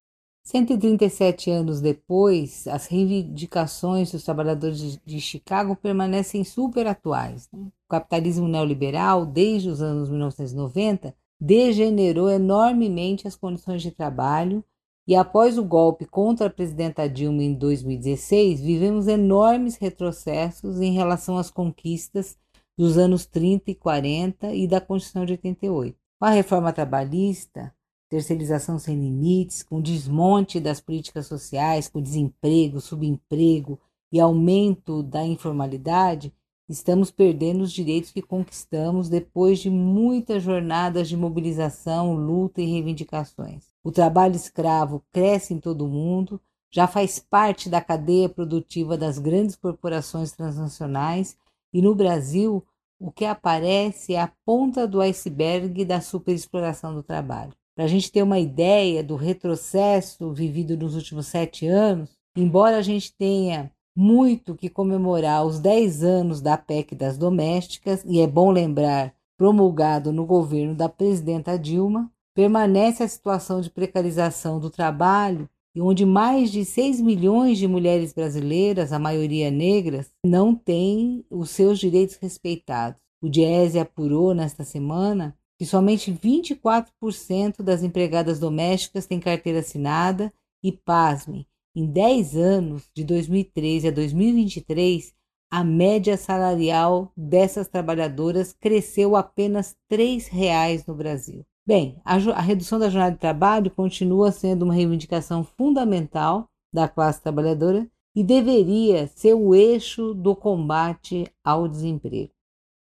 137 0.45 1.51
anos 1.51 1.81
depois, 1.81 2.67
as 2.67 2.87
reivindicações 2.87 4.11
dos 4.11 4.25
trabalhadores 4.25 4.99
de 5.05 5.21
Chicago 5.21 5.77
permanecem 5.77 6.43
super 6.43 6.87
atuais. 6.87 7.49
Né? 7.53 7.61
O 7.87 7.89
capitalismo 7.89 8.49
neoliberal, 8.49 9.25
desde 9.25 9.69
os 9.69 9.81
anos 9.81 10.11
1990, 10.11 11.15
degenerou 11.41 12.29
enormemente 12.29 13.27
as 13.29 13.37
condições 13.37 13.83
de 13.83 13.93
trabalho 13.93 14.65
e 15.07 15.17
após 15.17 15.59
o 15.59 15.65
golpe 15.65 16.07
contra 16.07 16.47
a 16.47 16.51
presidenta 16.51 17.09
Dilma 17.09 17.43
em 17.43 17.55
2016, 17.55 18.61
vivemos 18.61 19.09
enormes 19.09 19.77
retrocessos 19.77 20.81
em 20.81 20.93
relação 20.93 21.37
às 21.37 21.51
conquistas 21.51 22.39
dos 22.79 22.97
anos 22.97 23.27
30 23.27 23.73
e 23.73 23.75
40 23.75 24.55
e 24.55 24.67
da 24.67 24.81
Constituição 24.81 25.25
de 25.25 25.33
88. 25.33 25.97
Com 26.19 26.25
a 26.25 26.31
reforma 26.31 26.73
trabalhista, 26.73 27.75
terceirização 28.13 28.79
sem 28.79 28.95
limites, 29.01 29.63
com 29.63 29.81
desmonte 29.81 30.61
das 30.61 30.83
políticas 30.83 31.27
sociais, 31.27 31.89
com 31.89 31.99
desemprego, 31.99 32.79
subemprego 32.79 33.81
e 34.13 34.21
aumento 34.21 35.03
da 35.03 35.25
informalidade, 35.25 36.31
estamos 36.69 37.11
perdendo 37.11 37.63
os 37.63 37.73
direitos 37.73 38.13
que 38.13 38.21
conquistamos 38.21 39.09
depois 39.09 39.61
de 39.61 39.71
muitas 39.71 40.43
jornadas 40.43 41.09
de 41.09 41.17
mobilização, 41.17 42.15
luta 42.15 42.61
e 42.61 42.67
reivindicações. 42.67 43.69
O 43.83 43.91
trabalho 43.91 44.37
escravo 44.37 45.03
cresce 45.11 45.55
em 45.55 45.59
todo 45.59 45.87
o 45.87 45.89
mundo, 45.89 46.39
já 46.71 46.87
faz 46.87 47.19
parte 47.19 47.71
da 47.71 47.81
cadeia 47.81 48.29
produtiva 48.29 48.95
das 48.95 49.19
grandes 49.19 49.57
corporações 49.57 50.33
transnacionais 50.33 51.35
e 51.73 51.81
no 51.81 51.95
Brasil 51.95 52.63
o 53.01 53.11
que 53.11 53.25
aparece 53.25 54.13
é 54.13 54.21
a 54.21 54.31
ponta 54.45 54.87
do 54.87 55.01
iceberg 55.01 55.83
da 55.87 56.03
superexploração 56.03 56.95
do 56.95 57.03
trabalho. 57.03 57.55
Para 57.75 57.85
a 57.85 57.89
gente 57.89 58.13
ter 58.13 58.23
uma 58.23 58.39
ideia 58.39 59.03
do 59.03 59.17
retrocesso 59.17 60.31
vivido 60.33 60.77
nos 60.77 60.95
últimos 60.95 61.27
sete 61.27 61.67
anos, 61.67 62.11
embora 62.37 62.77
a 62.77 62.83
gente 62.83 63.15
tenha 63.17 63.73
muito 63.97 64.55
que 64.55 64.69
comemorar 64.69 65.45
os 65.45 65.59
10 65.59 66.03
anos 66.03 66.41
da 66.41 66.57
PEC 66.57 66.95
das 66.95 67.19
domésticas, 67.19 68.03
e 68.07 68.21
é 68.21 68.27
bom 68.27 68.51
lembrar, 68.51 69.15
promulgado 69.37 70.13
no 70.13 70.25
governo 70.25 70.75
da 70.75 70.89
presidenta 70.89 71.59
Dilma, 71.59 72.11
permanece 72.35 73.03
a 73.03 73.09
situação 73.09 73.61
de 73.61 73.71
precarização 73.71 74.59
do 74.59 74.71
trabalho 74.71 75.49
e 75.75 75.81
onde 75.81 76.05
mais 76.05 76.51
de 76.51 76.65
6 76.65 77.01
milhões 77.01 77.59
de 77.59 77.67
mulheres 77.67 78.13
brasileiras, 78.13 78.93
a 78.93 78.99
maioria 78.99 79.51
negras, 79.51 80.11
não 80.25 80.55
têm 80.55 81.25
os 81.31 81.51
seus 81.51 81.79
direitos 81.79 82.17
respeitados. 82.17 83.01
O 83.23 83.29
Diese 83.29 83.79
apurou 83.79 84.35
nesta 84.35 84.65
semana 84.65 85.37
que 85.63 85.67
somente 85.67 86.13
24% 86.13 87.63
das 87.63 87.85
empregadas 87.85 88.41
domésticas 88.41 89.07
têm 89.07 89.21
carteira 89.21 89.61
assinada 89.61 90.33
e, 90.61 90.73
pasmem, 90.73 91.47
em 91.73 91.87
10 91.87 92.37
anos, 92.37 92.91
de 92.93 93.05
2013 93.05 93.87
a 93.87 93.91
2023, 93.93 95.15
a 95.53 95.63
média 95.63 96.17
salarial 96.17 97.13
dessas 97.17 97.69
trabalhadoras 97.69 98.53
cresceu 98.53 99.15
apenas 99.15 99.77
R$ 99.89 99.99
3,00 99.99 100.83
no 100.89 100.97
Brasil. 100.97 101.47
Bem, 101.65 101.97
a, 102.05 102.17
a 102.17 102.41
redução 102.41 102.81
da 102.81 102.91
jornada 102.91 103.15
de 103.15 103.21
trabalho 103.21 103.71
continua 103.71 104.33
sendo 104.33 104.65
uma 104.65 104.75
reivindicação 104.75 105.45
fundamental 105.45 106.49
da 106.75 106.89
classe 106.89 107.23
trabalhadora 107.23 107.89
e 108.17 108.25
deveria 108.25 109.07
ser 109.07 109.35
o 109.35 109.55
eixo 109.55 110.13
do 110.13 110.35
combate 110.35 111.33
ao 111.45 111.69
desemprego. 111.69 112.33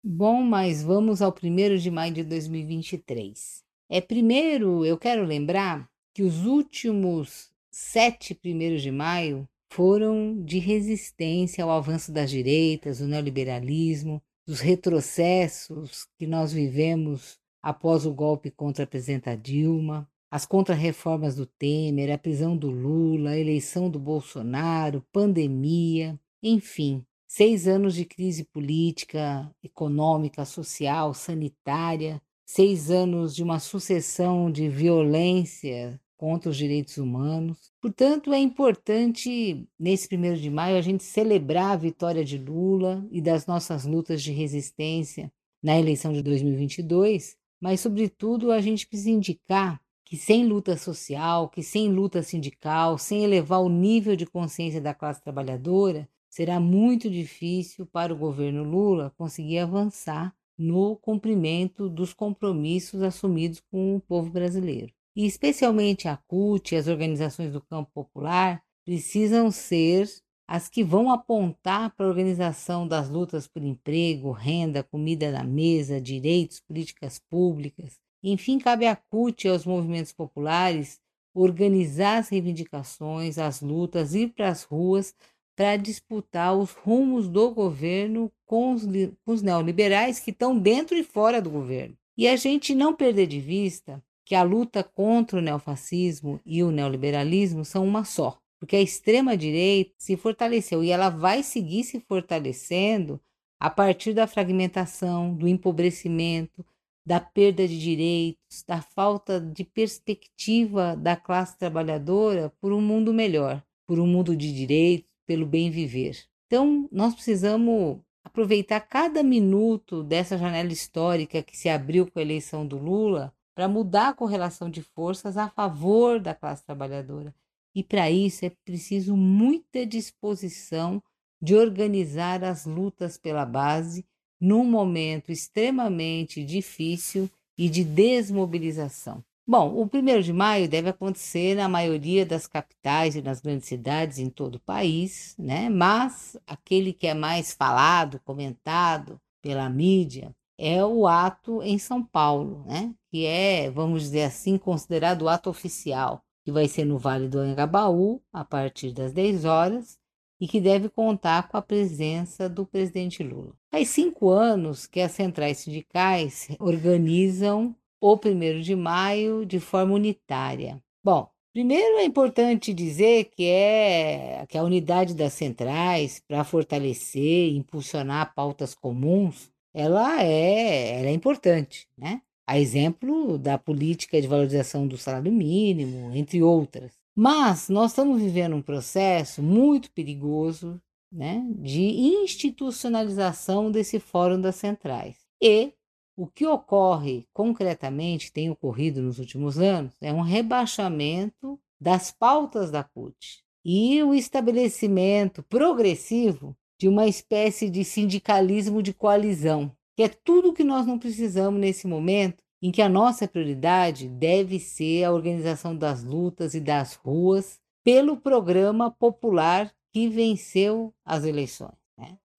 Bom, 0.02 0.42
mas 0.42 0.82
vamos 0.82 1.20
ao 1.20 1.30
1 1.30 1.76
de 1.76 1.90
maio 1.90 2.14
de 2.14 2.24
2023. 2.24 3.62
É 3.86 4.00
primeiro, 4.00 4.82
eu 4.82 4.96
quero 4.96 5.26
lembrar 5.26 5.90
que 6.14 6.22
os 6.22 6.46
últimos 6.46 7.50
sete 7.70 8.34
primeiros 8.34 8.80
de 8.80 8.90
maio 8.90 9.46
foram 9.70 10.42
de 10.42 10.58
resistência 10.58 11.62
ao 11.62 11.70
avanço 11.70 12.10
das 12.10 12.30
direitas, 12.30 13.00
do 13.00 13.06
neoliberalismo, 13.06 14.22
dos 14.46 14.60
retrocessos 14.60 16.06
que 16.18 16.26
nós 16.26 16.50
vivemos 16.50 17.38
após 17.62 18.06
o 18.06 18.14
golpe 18.14 18.50
contra 18.50 18.84
a 18.84 18.86
presidenta 18.86 19.36
Dilma, 19.36 20.08
as 20.30 20.46
contrarreformas 20.46 21.36
do 21.36 21.44
Temer, 21.44 22.10
a 22.10 22.16
prisão 22.16 22.56
do 22.56 22.70
Lula, 22.70 23.32
a 23.32 23.38
eleição 23.38 23.90
do 23.90 23.98
Bolsonaro, 23.98 25.04
pandemia, 25.12 26.18
enfim, 26.42 27.04
seis 27.30 27.68
anos 27.68 27.94
de 27.94 28.04
crise 28.04 28.42
política, 28.42 29.48
econômica, 29.62 30.44
social, 30.44 31.14
sanitária, 31.14 32.20
seis 32.44 32.90
anos 32.90 33.36
de 33.36 33.44
uma 33.44 33.60
sucessão 33.60 34.50
de 34.50 34.68
violência 34.68 36.00
contra 36.16 36.50
os 36.50 36.56
direitos 36.56 36.98
humanos. 36.98 37.70
Portanto, 37.80 38.32
é 38.32 38.38
importante, 38.40 39.64
nesse 39.78 40.08
primeiro 40.08 40.38
de 40.38 40.50
maio, 40.50 40.76
a 40.76 40.80
gente 40.80 41.04
celebrar 41.04 41.70
a 41.70 41.76
vitória 41.76 42.24
de 42.24 42.36
Lula 42.36 43.06
e 43.12 43.20
das 43.20 43.46
nossas 43.46 43.86
lutas 43.86 44.20
de 44.20 44.32
resistência 44.32 45.32
na 45.62 45.78
eleição 45.78 46.12
de 46.12 46.22
2022, 46.22 47.36
mas, 47.60 47.78
sobretudo, 47.78 48.50
a 48.50 48.60
gente 48.60 48.88
precisa 48.88 49.10
indicar 49.10 49.80
que 50.04 50.16
sem 50.16 50.44
luta 50.44 50.76
social, 50.76 51.48
que 51.48 51.62
sem 51.62 51.92
luta 51.92 52.24
sindical, 52.24 52.98
sem 52.98 53.22
elevar 53.22 53.60
o 53.60 53.68
nível 53.68 54.16
de 54.16 54.26
consciência 54.26 54.80
da 54.80 54.92
classe 54.92 55.22
trabalhadora, 55.22 56.08
será 56.30 56.60
muito 56.60 57.10
difícil 57.10 57.84
para 57.84 58.14
o 58.14 58.16
governo 58.16 58.62
Lula 58.62 59.12
conseguir 59.18 59.58
avançar 59.58 60.32
no 60.56 60.96
cumprimento 60.96 61.88
dos 61.88 62.12
compromissos 62.12 63.02
assumidos 63.02 63.60
com 63.60 63.96
o 63.96 64.00
povo 64.00 64.30
brasileiro. 64.30 64.92
E 65.16 65.26
especialmente 65.26 66.06
a 66.06 66.16
CUT 66.16 66.72
e 66.72 66.78
as 66.78 66.86
organizações 66.86 67.52
do 67.52 67.60
campo 67.60 67.90
popular 67.92 68.62
precisam 68.84 69.50
ser 69.50 70.08
as 70.46 70.68
que 70.68 70.84
vão 70.84 71.10
apontar 71.10 71.94
para 71.94 72.06
a 72.06 72.08
organização 72.08 72.86
das 72.86 73.08
lutas 73.08 73.46
por 73.46 73.62
emprego, 73.62 74.32
renda, 74.32 74.82
comida 74.82 75.30
na 75.30 75.44
mesa, 75.44 76.00
direitos, 76.00 76.60
políticas 76.60 77.18
públicas. 77.18 77.98
Enfim, 78.22 78.58
cabe 78.58 78.86
à 78.86 78.94
CUT 78.94 79.46
e 79.46 79.48
aos 79.48 79.64
movimentos 79.64 80.12
populares 80.12 81.00
organizar 81.32 82.18
as 82.18 82.28
reivindicações, 82.28 83.38
as 83.38 83.60
lutas, 83.60 84.14
ir 84.14 84.32
para 84.34 84.48
as 84.48 84.64
ruas 84.64 85.14
para 85.60 85.76
disputar 85.76 86.56
os 86.56 86.70
rumos 86.70 87.28
do 87.28 87.50
governo 87.50 88.32
com 88.46 88.72
os, 88.72 88.86
com 88.86 89.32
os 89.32 89.42
neoliberais 89.42 90.18
que 90.18 90.30
estão 90.30 90.58
dentro 90.58 90.96
e 90.96 91.04
fora 91.04 91.38
do 91.38 91.50
governo. 91.50 91.94
E 92.16 92.26
a 92.26 92.34
gente 92.34 92.74
não 92.74 92.94
perder 92.94 93.26
de 93.26 93.38
vista 93.38 94.02
que 94.24 94.34
a 94.34 94.42
luta 94.42 94.82
contra 94.82 95.38
o 95.38 95.42
neofascismo 95.42 96.40
e 96.46 96.62
o 96.62 96.70
neoliberalismo 96.70 97.62
são 97.62 97.86
uma 97.86 98.06
só, 98.06 98.38
porque 98.58 98.74
a 98.74 98.80
extrema-direita 98.80 99.92
se 99.98 100.16
fortaleceu 100.16 100.82
e 100.82 100.90
ela 100.90 101.10
vai 101.10 101.42
seguir 101.42 101.84
se 101.84 102.00
fortalecendo 102.00 103.20
a 103.60 103.68
partir 103.68 104.14
da 104.14 104.26
fragmentação, 104.26 105.34
do 105.34 105.46
empobrecimento, 105.46 106.64
da 107.06 107.20
perda 107.20 107.68
de 107.68 107.78
direitos, 107.78 108.64
da 108.66 108.80
falta 108.80 109.38
de 109.38 109.64
perspectiva 109.64 110.96
da 110.96 111.16
classe 111.16 111.58
trabalhadora 111.58 112.50
por 112.62 112.72
um 112.72 112.80
mundo 112.80 113.12
melhor, 113.12 113.62
por 113.86 114.00
um 114.00 114.06
mundo 114.06 114.34
de 114.34 114.54
direitos 114.54 115.09
pelo 115.30 115.46
bem 115.46 115.70
viver. 115.70 116.24
Então, 116.48 116.88
nós 116.90 117.14
precisamos 117.14 118.00
aproveitar 118.24 118.80
cada 118.80 119.22
minuto 119.22 120.02
dessa 120.02 120.36
janela 120.36 120.72
histórica 120.72 121.40
que 121.40 121.56
se 121.56 121.68
abriu 121.68 122.10
com 122.10 122.18
a 122.18 122.22
eleição 122.22 122.66
do 122.66 122.76
Lula 122.76 123.32
para 123.54 123.68
mudar 123.68 124.08
a 124.08 124.12
correlação 124.12 124.68
de 124.68 124.82
forças 124.82 125.36
a 125.36 125.48
favor 125.48 126.18
da 126.18 126.34
classe 126.34 126.64
trabalhadora. 126.64 127.32
E 127.72 127.84
para 127.84 128.10
isso 128.10 128.44
é 128.44 128.50
preciso 128.64 129.16
muita 129.16 129.86
disposição 129.86 131.00
de 131.40 131.54
organizar 131.54 132.42
as 132.42 132.66
lutas 132.66 133.16
pela 133.16 133.46
base 133.46 134.04
num 134.40 134.64
momento 134.64 135.30
extremamente 135.30 136.44
difícil 136.44 137.30
e 137.56 137.68
de 137.68 137.84
desmobilização. 137.84 139.22
Bom, 139.46 139.72
o 139.74 139.82
1 139.84 140.20
de 140.20 140.32
maio 140.32 140.68
deve 140.68 140.90
acontecer 140.90 141.56
na 141.56 141.68
maioria 141.68 142.24
das 142.24 142.46
capitais 142.46 143.16
e 143.16 143.22
nas 143.22 143.40
grandes 143.40 143.66
cidades 143.66 144.18
em 144.18 144.30
todo 144.30 144.56
o 144.56 144.60
país, 144.60 145.34
né? 145.38 145.68
mas 145.68 146.36
aquele 146.46 146.92
que 146.92 147.06
é 147.06 147.14
mais 147.14 147.52
falado, 147.52 148.20
comentado 148.20 149.20
pela 149.42 149.68
mídia, 149.68 150.34
é 150.56 150.84
o 150.84 151.06
ato 151.06 151.62
em 151.62 151.78
São 151.78 152.04
Paulo, 152.04 152.64
né? 152.66 152.94
que 153.10 153.26
é, 153.26 153.70
vamos 153.70 154.02
dizer 154.02 154.22
assim, 154.22 154.56
considerado 154.56 155.22
o 155.22 155.28
ato 155.28 155.50
oficial, 155.50 156.22
que 156.44 156.52
vai 156.52 156.68
ser 156.68 156.84
no 156.84 156.98
Vale 156.98 157.28
do 157.28 157.40
Anhangabaú, 157.40 158.22
a 158.32 158.44
partir 158.44 158.92
das 158.92 159.12
10 159.12 159.44
horas, 159.44 159.98
e 160.40 160.48
que 160.48 160.60
deve 160.60 160.88
contar 160.88 161.48
com 161.48 161.56
a 161.56 161.62
presença 161.62 162.48
do 162.48 162.64
presidente 162.64 163.22
Lula. 163.22 163.52
Faz 163.70 163.88
cinco 163.88 164.30
anos 164.30 164.86
que 164.86 165.00
as 165.00 165.12
centrais 165.12 165.58
sindicais 165.58 166.48
organizam 166.58 167.76
o 168.00 168.14
1 168.14 168.60
de 168.60 168.74
maio 168.74 169.44
de 169.44 169.60
forma 169.60 169.94
unitária. 169.94 170.82
Bom, 171.04 171.28
primeiro 171.52 171.98
é 171.98 172.04
importante 172.04 172.72
dizer 172.72 173.24
que 173.24 173.44
é 173.44 174.46
que 174.48 174.56
a 174.56 174.62
unidade 174.62 175.14
das 175.14 175.34
centrais 175.34 176.22
para 176.26 176.44
fortalecer 176.44 177.50
e 177.50 177.56
impulsionar 177.56 178.34
pautas 178.34 178.74
comuns, 178.74 179.50
ela 179.74 180.22
é, 180.22 181.00
ela 181.00 181.08
é 181.08 181.12
importante, 181.12 181.86
né? 181.96 182.22
A 182.46 182.58
exemplo 182.58 183.38
da 183.38 183.56
política 183.56 184.20
de 184.20 184.26
valorização 184.26 184.88
do 184.88 184.98
salário 184.98 185.30
mínimo, 185.30 186.12
entre 186.14 186.42
outras. 186.42 186.92
Mas 187.14 187.68
nós 187.68 187.92
estamos 187.92 188.20
vivendo 188.20 188.56
um 188.56 188.62
processo 188.62 189.42
muito 189.42 189.90
perigoso 189.92 190.80
né, 191.12 191.44
de 191.56 191.82
institucionalização 191.82 193.70
desse 193.70 193.98
fórum 193.98 194.40
das 194.40 194.56
centrais. 194.56 195.16
E 195.40 195.72
o 196.20 196.26
que 196.26 196.46
ocorre 196.46 197.26
concretamente, 197.32 198.30
tem 198.30 198.50
ocorrido 198.50 199.00
nos 199.00 199.18
últimos 199.18 199.58
anos, 199.58 199.96
é 200.02 200.12
um 200.12 200.20
rebaixamento 200.20 201.58
das 201.80 202.10
pautas 202.12 202.70
da 202.70 202.84
CUT 202.84 203.42
e 203.64 204.02
o 204.02 204.14
estabelecimento 204.14 205.42
progressivo 205.42 206.54
de 206.78 206.88
uma 206.88 207.06
espécie 207.06 207.70
de 207.70 207.86
sindicalismo 207.86 208.82
de 208.82 208.92
coalizão, 208.92 209.74
que 209.96 210.02
é 210.02 210.08
tudo 210.10 210.52
que 210.52 210.62
nós 210.62 210.86
não 210.86 210.98
precisamos 210.98 211.58
nesse 211.58 211.86
momento 211.86 212.44
em 212.60 212.70
que 212.70 212.82
a 212.82 212.88
nossa 212.88 213.26
prioridade 213.26 214.06
deve 214.06 214.60
ser 214.60 215.04
a 215.04 215.12
organização 215.14 215.74
das 215.74 216.04
lutas 216.04 216.52
e 216.52 216.60
das 216.60 216.96
ruas 216.96 217.58
pelo 217.82 218.18
programa 218.18 218.90
popular 218.90 219.72
que 219.90 220.06
venceu 220.06 220.92
as 221.02 221.24
eleições. 221.24 221.79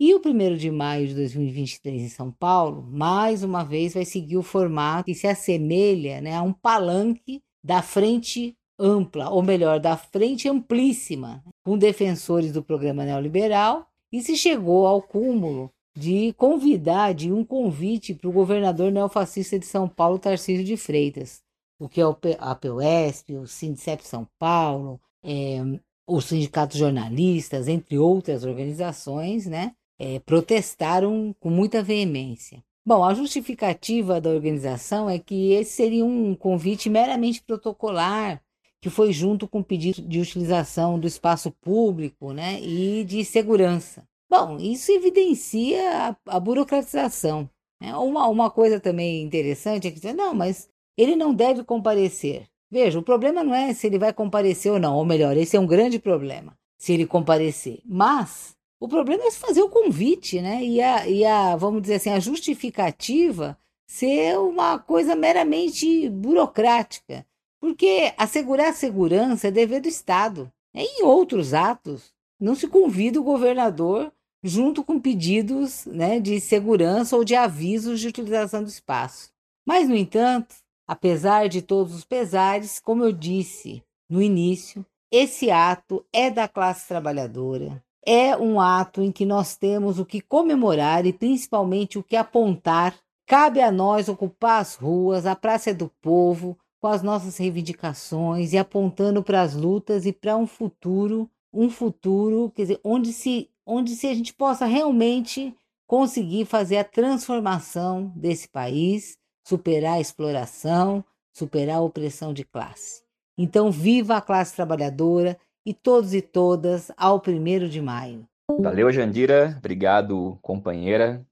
E 0.03 0.15
o 0.15 0.17
1 0.25 0.57
de 0.57 0.71
maio 0.71 1.09
de 1.09 1.13
2023 1.13 2.01
em 2.01 2.09
São 2.09 2.31
Paulo, 2.31 2.81
mais 2.81 3.43
uma 3.43 3.63
vez, 3.63 3.93
vai 3.93 4.03
seguir 4.03 4.35
o 4.35 4.41
formato 4.41 5.05
que 5.05 5.13
se 5.13 5.27
assemelha 5.27 6.19
né, 6.19 6.35
a 6.35 6.41
um 6.41 6.51
palanque 6.51 7.39
da 7.63 7.83
frente 7.83 8.57
ampla, 8.79 9.29
ou 9.29 9.43
melhor, 9.43 9.79
da 9.79 9.95
frente 9.95 10.49
amplíssima, 10.49 11.43
com 11.63 11.77
defensores 11.77 12.51
do 12.51 12.63
programa 12.63 13.05
neoliberal, 13.05 13.85
e 14.11 14.23
se 14.23 14.35
chegou 14.35 14.87
ao 14.87 15.03
cúmulo 15.03 15.69
de 15.95 16.33
convidar, 16.33 17.13
de 17.13 17.31
um 17.31 17.45
convite 17.45 18.15
para 18.15 18.27
o 18.27 18.33
governador 18.33 18.91
neofascista 18.91 19.59
de 19.59 19.67
São 19.67 19.87
Paulo, 19.87 20.17
Tarcísio 20.17 20.65
de 20.65 20.77
Freitas, 20.77 21.43
o 21.79 21.87
que 21.87 22.01
é 22.01 22.07
o 22.07 22.17
APUESP, 22.39 23.35
o 23.35 23.45
Sindicep 23.45 24.03
São 24.03 24.27
Paulo, 24.39 24.99
é, 25.23 25.59
o 26.07 26.19
Sindicato 26.19 26.75
Jornalistas, 26.75 27.67
entre 27.67 27.99
outras 27.99 28.43
organizações, 28.43 29.45
né, 29.45 29.75
é, 30.01 30.19
protestaram 30.19 31.35
com 31.39 31.51
muita 31.51 31.83
veemência. 31.83 32.63
Bom, 32.83 33.03
a 33.03 33.13
justificativa 33.13 34.19
da 34.19 34.31
organização 34.31 35.07
é 35.07 35.19
que 35.19 35.51
esse 35.51 35.73
seria 35.73 36.03
um 36.03 36.33
convite 36.33 36.89
meramente 36.89 37.43
protocolar, 37.43 38.41
que 38.81 38.89
foi 38.89 39.13
junto 39.13 39.47
com 39.47 39.59
o 39.59 39.63
pedido 39.63 40.01
de 40.01 40.19
utilização 40.19 40.99
do 40.99 41.05
espaço 41.05 41.51
público 41.51 42.33
né, 42.33 42.59
e 42.59 43.03
de 43.03 43.23
segurança. 43.23 44.03
Bom, 44.27 44.57
isso 44.57 44.91
evidencia 44.91 46.07
a, 46.07 46.15
a 46.35 46.39
burocratização. 46.39 47.47
Né? 47.79 47.95
Uma, 47.95 48.27
uma 48.27 48.49
coisa 48.49 48.79
também 48.79 49.21
interessante 49.21 49.87
é 49.87 49.91
que, 49.91 50.13
não, 50.13 50.33
mas 50.33 50.67
ele 50.97 51.15
não 51.15 51.31
deve 51.31 51.63
comparecer. 51.63 52.47
Veja, 52.71 52.97
o 52.97 53.03
problema 53.03 53.43
não 53.43 53.53
é 53.53 53.71
se 53.71 53.85
ele 53.85 53.99
vai 53.99 54.11
comparecer 54.11 54.71
ou 54.71 54.79
não, 54.79 54.95
ou 54.95 55.05
melhor, 55.05 55.37
esse 55.37 55.55
é 55.55 55.59
um 55.59 55.67
grande 55.67 55.99
problema, 55.99 56.57
se 56.79 56.91
ele 56.91 57.05
comparecer. 57.05 57.81
Mas 57.85 58.55
o 58.81 58.87
problema 58.87 59.23
é 59.25 59.31
fazer 59.31 59.61
o 59.61 59.69
convite, 59.69 60.41
né? 60.41 60.63
E 60.63 60.81
a, 60.81 61.07
e 61.07 61.23
a, 61.23 61.55
vamos 61.55 61.83
dizer 61.83 61.95
assim, 61.95 62.09
a 62.09 62.19
justificativa 62.19 63.55
ser 63.87 64.39
uma 64.39 64.79
coisa 64.79 65.15
meramente 65.15 66.09
burocrática. 66.09 67.23
Porque 67.59 68.11
assegurar 68.17 68.69
a 68.69 68.73
segurança 68.73 69.49
é 69.49 69.51
dever 69.51 69.81
do 69.81 69.87
Estado. 69.87 70.51
É 70.73 70.81
em 70.81 71.03
outros 71.03 71.53
atos, 71.53 72.11
não 72.39 72.55
se 72.55 72.67
convida 72.67 73.19
o 73.19 73.23
governador 73.23 74.11
junto 74.43 74.83
com 74.83 74.99
pedidos 74.99 75.85
né, 75.85 76.19
de 76.19 76.41
segurança 76.41 77.15
ou 77.15 77.23
de 77.23 77.35
avisos 77.35 77.99
de 77.99 78.07
utilização 78.07 78.63
do 78.63 78.69
espaço. 78.69 79.31
Mas, 79.63 79.87
no 79.87 79.95
entanto, 79.95 80.55
apesar 80.87 81.47
de 81.47 81.61
todos 81.61 81.93
os 81.93 82.03
pesares, 82.03 82.79
como 82.79 83.03
eu 83.03 83.11
disse 83.11 83.83
no 84.09 84.23
início, 84.23 84.83
esse 85.11 85.51
ato 85.51 86.03
é 86.11 86.31
da 86.31 86.47
classe 86.47 86.87
trabalhadora, 86.87 87.83
é 88.05 88.35
um 88.35 88.59
ato 88.59 89.01
em 89.01 89.11
que 89.11 89.25
nós 89.25 89.55
temos 89.55 89.99
o 89.99 90.05
que 90.05 90.21
comemorar 90.21 91.05
e 91.05 91.13
principalmente 91.13 91.99
o 91.99 92.03
que 92.03 92.15
apontar. 92.15 92.95
Cabe 93.25 93.61
a 93.61 93.71
nós 93.71 94.09
ocupar 94.09 94.61
as 94.61 94.75
ruas, 94.75 95.25
a 95.25 95.35
Praça 95.35 95.73
do 95.73 95.89
Povo, 96.01 96.57
com 96.79 96.87
as 96.87 97.03
nossas 97.03 97.37
reivindicações 97.37 98.53
e 98.53 98.57
apontando 98.57 99.23
para 99.23 99.41
as 99.41 99.53
lutas 99.53 100.05
e 100.05 100.11
para 100.11 100.35
um 100.35 100.47
futuro, 100.47 101.29
um 101.53 101.69
futuro, 101.69 102.51
quer 102.55 102.63
dizer, 102.63 102.79
onde 102.83 103.13
se, 103.13 103.49
onde 103.65 103.95
se 103.95 104.07
a 104.07 104.13
gente 104.13 104.33
possa 104.33 104.65
realmente 104.65 105.55
conseguir 105.85 106.45
fazer 106.45 106.77
a 106.77 106.83
transformação 106.83 108.11
desse 108.15 108.47
país, 108.47 109.17
superar 109.45 109.95
a 109.95 110.01
exploração, 110.01 111.03
superar 111.31 111.77
a 111.77 111.81
opressão 111.81 112.33
de 112.33 112.43
classe. 112.43 113.03
Então, 113.37 113.71
viva 113.71 114.17
a 114.17 114.21
classe 114.21 114.55
trabalhadora 114.55 115.37
e 115.65 115.73
todos 115.73 116.13
e 116.13 116.21
todas 116.21 116.91
ao 116.97 117.19
primeiro 117.19 117.69
de 117.69 117.81
maio. 117.81 118.27
Valeu, 118.59 118.91
Jandira. 118.91 119.55
Obrigado, 119.57 120.37
companheira. 120.41 121.25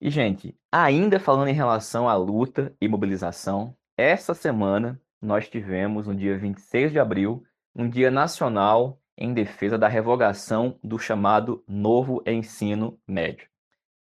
E, 0.00 0.10
gente, 0.10 0.54
ainda 0.70 1.18
falando 1.18 1.48
em 1.48 1.54
relação 1.54 2.08
à 2.08 2.14
luta 2.14 2.74
e 2.80 2.88
mobilização, 2.88 3.74
essa 3.96 4.34
semana 4.34 5.00
nós 5.20 5.48
tivemos, 5.48 6.06
no 6.06 6.14
dia 6.14 6.36
26 6.38 6.92
de 6.92 6.98
abril, 6.98 7.42
um 7.74 7.88
dia 7.88 8.10
nacional 8.10 9.00
em 9.16 9.32
defesa 9.32 9.78
da 9.78 9.88
revogação 9.88 10.78
do 10.82 10.98
chamado 10.98 11.64
Novo 11.66 12.22
Ensino 12.26 12.98
Médio. 13.08 13.48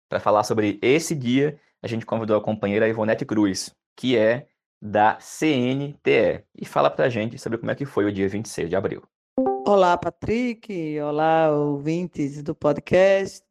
Para 0.08 0.20
falar 0.20 0.44
sobre 0.44 0.78
esse 0.82 1.14
dia, 1.14 1.58
a 1.82 1.86
gente 1.86 2.04
convidou 2.04 2.36
a 2.36 2.42
companheira 2.42 2.88
Ivonete 2.88 3.24
Cruz, 3.24 3.74
que 3.96 4.16
é 4.16 4.46
da 4.82 5.18
CNTE, 5.20 6.44
e 6.54 6.64
fala 6.64 6.90
para 6.90 7.06
a 7.06 7.08
gente 7.08 7.38
sobre 7.38 7.58
como 7.58 7.70
é 7.70 7.74
que 7.74 7.84
foi 7.84 8.04
o 8.04 8.12
dia 8.12 8.28
26 8.28 8.68
de 8.68 8.76
abril. 8.76 9.02
Olá, 9.72 9.96
Patrick. 9.96 11.00
Olá, 11.00 11.48
ouvintes 11.56 12.42
do 12.42 12.56
podcast. 12.56 13.44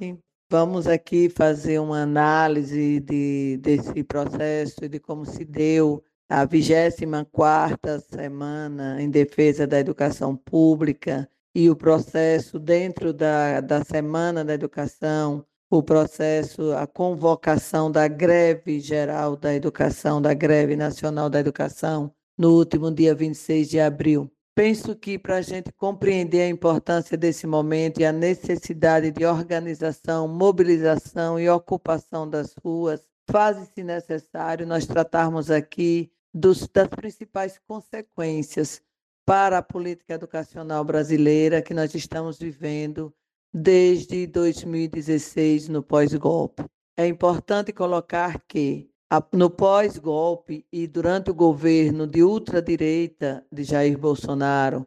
Vamos 0.51 0.85
aqui 0.85 1.29
fazer 1.29 1.79
uma 1.79 2.01
análise 2.01 2.99
de, 2.99 3.55
desse 3.61 4.03
processo 4.03 4.83
e 4.83 4.89
de 4.89 4.99
como 4.99 5.25
se 5.25 5.45
deu 5.45 6.03
a 6.27 6.43
24 6.43 8.01
semana 8.01 9.01
em 9.01 9.09
defesa 9.09 9.65
da 9.65 9.79
educação 9.79 10.35
pública 10.35 11.25
e 11.55 11.69
o 11.69 11.75
processo 11.75 12.59
dentro 12.59 13.13
da, 13.13 13.61
da 13.61 13.81
Semana 13.85 14.43
da 14.43 14.53
Educação, 14.53 15.45
o 15.69 15.81
processo, 15.81 16.73
a 16.73 16.85
convocação 16.85 17.89
da 17.89 18.09
greve 18.09 18.81
geral 18.81 19.37
da 19.37 19.55
educação, 19.55 20.21
da 20.21 20.33
greve 20.33 20.75
nacional 20.75 21.29
da 21.29 21.39
educação, 21.39 22.13
no 22.37 22.57
último 22.57 22.91
dia 22.91 23.15
26 23.15 23.69
de 23.69 23.79
abril. 23.79 24.29
Penso 24.59 24.93
que 24.93 25.17
para 25.17 25.37
a 25.37 25.41
gente 25.41 25.71
compreender 25.71 26.41
a 26.41 26.49
importância 26.49 27.15
desse 27.15 27.47
momento 27.47 28.01
e 28.01 28.05
a 28.05 28.11
necessidade 28.11 29.09
de 29.09 29.25
organização, 29.25 30.27
mobilização 30.27 31.39
e 31.39 31.49
ocupação 31.49 32.29
das 32.29 32.53
ruas, 32.61 33.01
faz-se 33.31 33.81
necessário 33.81 34.67
nós 34.67 34.85
tratarmos 34.85 35.49
aqui 35.49 36.11
dos, 36.33 36.67
das 36.67 36.89
principais 36.89 37.57
consequências 37.65 38.81
para 39.25 39.59
a 39.59 39.63
política 39.63 40.15
educacional 40.15 40.83
brasileira 40.83 41.61
que 41.61 41.73
nós 41.73 41.95
estamos 41.95 42.37
vivendo 42.37 43.15
desde 43.53 44.27
2016 44.27 45.69
no 45.69 45.81
pós-golpe. 45.81 46.65
É 46.97 47.07
importante 47.07 47.71
colocar 47.71 48.41
que 48.45 48.89
no 49.33 49.49
pós-golpe 49.49 50.65
e 50.71 50.85
durante 50.85 51.31
o 51.31 51.33
governo 51.33 52.05
de 52.05 52.21
ultradireita 52.21 53.43
de 53.51 53.63
Jair 53.63 53.97
Bolsonaro, 53.97 54.85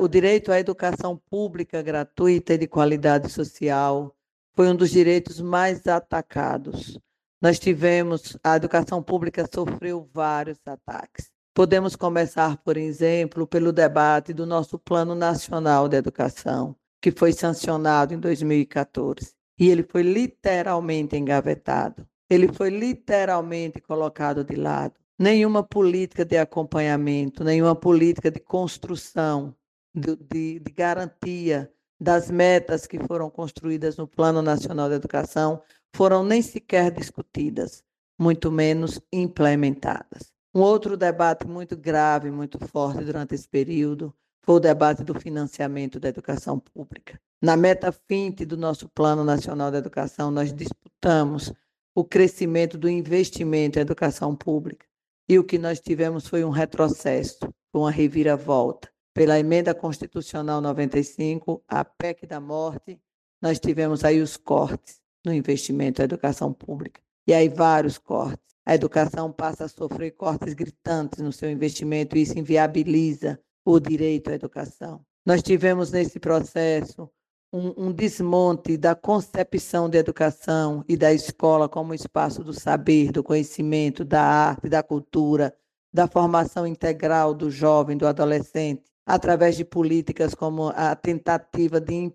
o 0.00 0.06
direito 0.06 0.52
à 0.52 0.60
educação 0.60 1.16
pública 1.16 1.82
gratuita 1.82 2.54
e 2.54 2.58
de 2.58 2.68
qualidade 2.68 3.28
social 3.30 4.14
foi 4.54 4.68
um 4.68 4.76
dos 4.76 4.90
direitos 4.90 5.40
mais 5.40 5.84
atacados. 5.88 6.98
Nós 7.42 7.58
tivemos, 7.58 8.36
a 8.44 8.56
educação 8.56 9.02
pública 9.02 9.48
sofreu 9.52 10.08
vários 10.14 10.58
ataques. 10.64 11.30
Podemos 11.52 11.96
começar, 11.96 12.56
por 12.58 12.76
exemplo, 12.76 13.46
pelo 13.46 13.72
debate 13.72 14.32
do 14.32 14.46
nosso 14.46 14.78
Plano 14.78 15.14
Nacional 15.14 15.88
de 15.88 15.96
Educação, 15.96 16.76
que 17.02 17.10
foi 17.10 17.32
sancionado 17.32 18.14
em 18.14 18.18
2014. 18.20 19.34
E 19.58 19.68
ele 19.68 19.82
foi 19.82 20.02
literalmente 20.02 21.16
engavetado. 21.16 22.06
Ele 22.34 22.52
foi 22.52 22.68
literalmente 22.68 23.80
colocado 23.80 24.42
de 24.42 24.56
lado. 24.56 24.94
Nenhuma 25.16 25.62
política 25.62 26.24
de 26.24 26.36
acompanhamento, 26.36 27.44
nenhuma 27.44 27.76
política 27.76 28.28
de 28.28 28.40
construção, 28.40 29.54
de, 29.94 30.16
de, 30.16 30.58
de 30.58 30.72
garantia 30.72 31.72
das 32.00 32.30
metas 32.30 32.86
que 32.88 32.98
foram 33.06 33.30
construídas 33.30 33.96
no 33.96 34.08
Plano 34.08 34.42
Nacional 34.42 34.88
de 34.88 34.96
Educação 34.96 35.62
foram 35.94 36.24
nem 36.24 36.42
sequer 36.42 36.90
discutidas, 36.90 37.84
muito 38.18 38.50
menos 38.50 39.00
implementadas. 39.12 40.32
Um 40.52 40.60
outro 40.60 40.96
debate 40.96 41.46
muito 41.46 41.76
grave, 41.76 42.32
muito 42.32 42.58
forte 42.66 43.04
durante 43.04 43.34
esse 43.36 43.48
período 43.48 44.12
foi 44.42 44.56
o 44.56 44.60
debate 44.60 45.04
do 45.04 45.14
financiamento 45.18 46.00
da 46.00 46.08
educação 46.08 46.58
pública. 46.58 47.18
Na 47.40 47.56
meta 47.56 47.92
FINT 47.92 48.40
do 48.44 48.56
nosso 48.56 48.88
Plano 48.88 49.22
Nacional 49.22 49.70
de 49.70 49.76
Educação, 49.76 50.30
nós 50.30 50.52
disputamos 50.52 51.52
o 51.94 52.04
crescimento 52.04 52.76
do 52.76 52.88
investimento 52.88 53.78
em 53.78 53.82
educação 53.82 54.34
pública. 54.34 54.86
E 55.28 55.38
o 55.38 55.44
que 55.44 55.58
nós 55.58 55.80
tivemos 55.80 56.26
foi 56.26 56.44
um 56.44 56.50
retrocesso, 56.50 57.38
uma 57.72 57.90
reviravolta. 57.90 58.90
Pela 59.14 59.38
emenda 59.38 59.72
constitucional 59.74 60.60
95, 60.60 61.62
a 61.68 61.84
PEC 61.84 62.26
da 62.26 62.40
morte, 62.40 63.00
nós 63.40 63.60
tivemos 63.60 64.04
aí 64.04 64.20
os 64.20 64.36
cortes 64.36 65.00
no 65.24 65.32
investimento 65.32 66.02
em 66.02 66.04
educação 66.04 66.52
pública. 66.52 67.00
E 67.26 67.32
aí 67.32 67.48
vários 67.48 67.96
cortes. 67.96 68.42
A 68.66 68.74
educação 68.74 69.30
passa 69.30 69.64
a 69.64 69.68
sofrer 69.68 70.12
cortes 70.12 70.52
gritantes 70.54 71.20
no 71.20 71.32
seu 71.32 71.50
investimento 71.50 72.16
e 72.16 72.22
isso 72.22 72.38
inviabiliza 72.38 73.38
o 73.64 73.78
direito 73.78 74.30
à 74.30 74.34
educação. 74.34 75.04
Nós 75.24 75.42
tivemos 75.42 75.90
nesse 75.90 76.18
processo 76.18 77.08
um, 77.54 77.86
um, 77.86 77.92
desmonte 77.92 78.76
da 78.76 78.96
concepção 78.96 79.88
da 79.88 79.96
educação 79.96 80.84
e 80.88 80.96
da 80.96 81.12
escola 81.12 81.68
como 81.68 81.94
espaço 81.94 82.42
do 82.42 82.52
saber, 82.52 83.12
do 83.12 83.22
conhecimento, 83.22 84.04
da 84.04 84.22
arte, 84.22 84.68
da 84.68 84.82
cultura, 84.82 85.54
da 85.92 86.08
formação 86.08 86.66
integral 86.66 87.32
do 87.32 87.48
jovem, 87.48 87.96
do 87.96 88.08
adolescente, 88.08 88.82
através 89.06 89.56
de 89.56 89.64
políticas 89.64 90.34
como 90.34 90.72
a 90.74 90.96
tentativa 90.96 91.80
de 91.80 92.12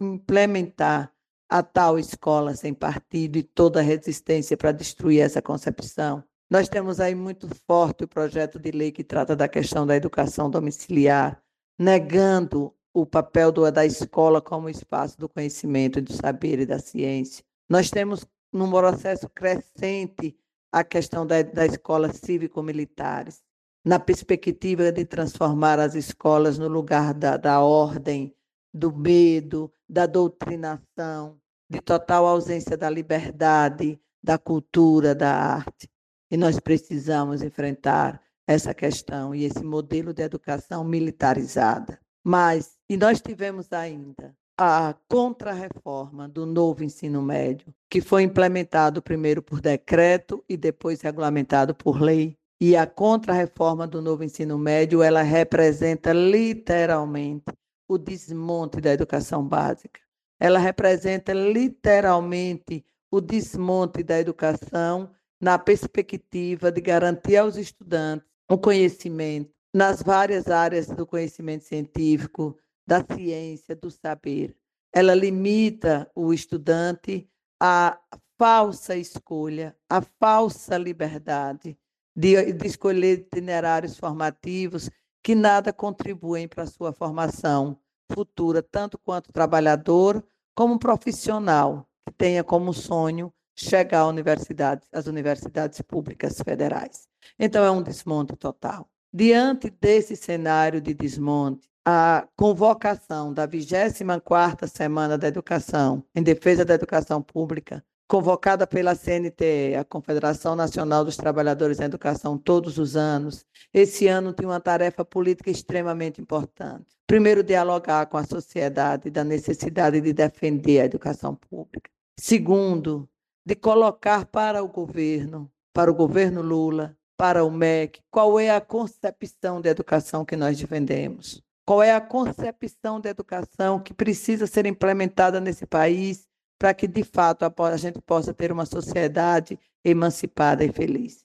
implementar 0.00 1.12
a 1.48 1.64
tal 1.64 1.98
escola 1.98 2.54
sem 2.54 2.72
partido 2.72 3.38
e 3.38 3.42
toda 3.42 3.82
resistência 3.82 4.56
para 4.56 4.70
destruir 4.70 5.20
essa 5.20 5.42
concepção. 5.42 6.22
Nós 6.48 6.68
temos 6.68 7.00
aí 7.00 7.14
muito 7.16 7.48
forte 7.66 8.04
o 8.04 8.08
projeto 8.08 8.56
de 8.56 8.70
lei 8.70 8.92
que 8.92 9.02
trata 9.02 9.34
da 9.34 9.48
questão 9.48 9.84
da 9.84 9.96
educação 9.96 10.48
domiciliar, 10.48 11.42
negando 11.76 12.72
o 12.98 13.04
papel 13.04 13.52
do, 13.52 13.70
da 13.70 13.84
escola 13.84 14.40
como 14.40 14.70
espaço 14.70 15.18
do 15.18 15.28
conhecimento, 15.28 16.00
do 16.00 16.14
saber 16.14 16.60
e 16.60 16.64
da 16.64 16.78
ciência. 16.78 17.44
Nós 17.68 17.90
temos, 17.90 18.26
num 18.50 18.70
processo 18.70 19.28
crescente, 19.28 20.34
a 20.72 20.82
questão 20.82 21.26
da, 21.26 21.42
da 21.42 21.66
escola 21.66 22.10
cívico-militares, 22.10 23.42
na 23.84 24.00
perspectiva 24.00 24.90
de 24.90 25.04
transformar 25.04 25.78
as 25.78 25.94
escolas 25.94 26.56
no 26.56 26.68
lugar 26.68 27.12
da, 27.12 27.36
da 27.36 27.60
ordem, 27.60 28.34
do 28.72 28.90
medo, 28.90 29.70
da 29.86 30.06
doutrinação, 30.06 31.38
de 31.68 31.82
total 31.82 32.26
ausência 32.26 32.78
da 32.78 32.88
liberdade, 32.88 34.00
da 34.22 34.38
cultura, 34.38 35.14
da 35.14 35.34
arte. 35.34 35.86
E 36.30 36.36
nós 36.38 36.58
precisamos 36.58 37.42
enfrentar 37.42 38.22
essa 38.46 38.72
questão 38.72 39.34
e 39.34 39.44
esse 39.44 39.62
modelo 39.62 40.14
de 40.14 40.22
educação 40.22 40.82
militarizada. 40.82 42.00
Mas, 42.28 42.76
e 42.88 42.96
nós 42.96 43.20
tivemos 43.20 43.72
ainda 43.72 44.36
a 44.58 44.96
contrarreforma 45.08 46.28
do 46.28 46.44
novo 46.44 46.82
ensino 46.82 47.22
médio, 47.22 47.72
que 47.88 48.00
foi 48.00 48.24
implementado 48.24 49.00
primeiro 49.00 49.40
por 49.40 49.60
decreto 49.60 50.44
e 50.48 50.56
depois 50.56 51.00
regulamentado 51.00 51.72
por 51.72 52.02
lei. 52.02 52.36
E 52.60 52.74
a 52.74 52.84
contrarreforma 52.84 53.86
do 53.86 54.02
novo 54.02 54.24
ensino 54.24 54.58
médio, 54.58 55.04
ela 55.04 55.22
representa 55.22 56.12
literalmente 56.12 57.44
o 57.88 57.96
desmonte 57.96 58.80
da 58.80 58.92
educação 58.92 59.46
básica. 59.46 60.00
Ela 60.40 60.58
representa 60.58 61.32
literalmente 61.32 62.84
o 63.08 63.20
desmonte 63.20 64.02
da 64.02 64.18
educação 64.18 65.12
na 65.40 65.60
perspectiva 65.60 66.72
de 66.72 66.80
garantir 66.80 67.36
aos 67.36 67.56
estudantes 67.56 68.26
o 68.50 68.58
conhecimento 68.58 69.55
nas 69.76 70.02
várias 70.02 70.48
áreas 70.48 70.86
do 70.86 71.06
conhecimento 71.06 71.64
científico, 71.64 72.58
da 72.86 73.04
ciência, 73.04 73.76
do 73.76 73.90
saber. 73.90 74.56
Ela 74.90 75.14
limita 75.14 76.10
o 76.14 76.32
estudante 76.32 77.28
à 77.60 78.00
falsa 78.38 78.96
escolha, 78.96 79.76
à 79.86 80.00
falsa 80.00 80.78
liberdade 80.78 81.78
de, 82.16 82.54
de 82.54 82.66
escolher 82.66 83.18
itinerários 83.18 83.98
formativos 83.98 84.88
que 85.22 85.34
nada 85.34 85.74
contribuem 85.74 86.48
para 86.48 86.62
a 86.62 86.66
sua 86.66 86.90
formação 86.90 87.78
futura, 88.10 88.62
tanto 88.62 88.96
quanto 88.96 89.30
trabalhador 89.30 90.26
como 90.54 90.78
profissional, 90.78 91.86
que 92.06 92.14
tenha 92.14 92.42
como 92.42 92.72
sonho 92.72 93.30
chegar 93.54 94.00
à 94.00 94.06
universidade, 94.06 94.86
às 94.90 95.06
universidades 95.06 95.82
públicas 95.82 96.40
federais. 96.42 97.06
Então, 97.38 97.62
é 97.62 97.70
um 97.70 97.82
desmonte 97.82 98.34
total. 98.36 98.88
Diante 99.18 99.70
desse 99.70 100.14
cenário 100.14 100.78
de 100.78 100.92
desmonte, 100.92 101.66
a 101.82 102.28
convocação 102.36 103.32
da 103.32 103.48
24ª 103.48 104.68
Semana 104.68 105.16
da 105.16 105.26
Educação 105.26 106.04
em 106.14 106.22
defesa 106.22 106.66
da 106.66 106.74
educação 106.74 107.22
pública, 107.22 107.82
convocada 108.06 108.66
pela 108.66 108.94
CNTE, 108.94 109.74
a 109.74 109.86
Confederação 109.86 110.54
Nacional 110.54 111.02
dos 111.02 111.16
Trabalhadores 111.16 111.78
da 111.78 111.86
Educação, 111.86 112.36
todos 112.36 112.76
os 112.76 112.94
anos, 112.94 113.46
esse 113.72 114.06
ano 114.06 114.34
tem 114.34 114.46
uma 114.46 114.60
tarefa 114.60 115.02
política 115.02 115.50
extremamente 115.50 116.20
importante. 116.20 116.84
Primeiro, 117.06 117.42
dialogar 117.42 118.04
com 118.08 118.18
a 118.18 118.26
sociedade 118.26 119.08
da 119.08 119.24
necessidade 119.24 119.98
de 119.98 120.12
defender 120.12 120.82
a 120.82 120.84
educação 120.84 121.34
pública. 121.34 121.90
Segundo, 122.20 123.08
de 123.46 123.54
colocar 123.54 124.26
para 124.26 124.62
o 124.62 124.68
governo, 124.68 125.50
para 125.72 125.90
o 125.90 125.94
governo 125.94 126.42
Lula, 126.42 126.94
para 127.16 127.44
o 127.44 127.50
MEC, 127.50 128.00
qual 128.10 128.38
é 128.38 128.50
a 128.50 128.60
concepção 128.60 129.60
de 129.60 129.68
educação 129.68 130.24
que 130.24 130.36
nós 130.36 130.58
defendemos? 130.58 131.42
Qual 131.64 131.82
é 131.82 131.92
a 131.92 132.00
concepção 132.00 133.00
de 133.00 133.08
educação 133.08 133.80
que 133.80 133.92
precisa 133.92 134.46
ser 134.46 134.66
implementada 134.66 135.40
nesse 135.40 135.66
país 135.66 136.26
para 136.58 136.72
que, 136.72 136.86
de 136.86 137.02
fato, 137.02 137.44
a 137.44 137.76
gente 137.76 138.00
possa 138.00 138.32
ter 138.32 138.52
uma 138.52 138.66
sociedade 138.66 139.58
emancipada 139.84 140.64
e 140.64 140.72
feliz? 140.72 141.24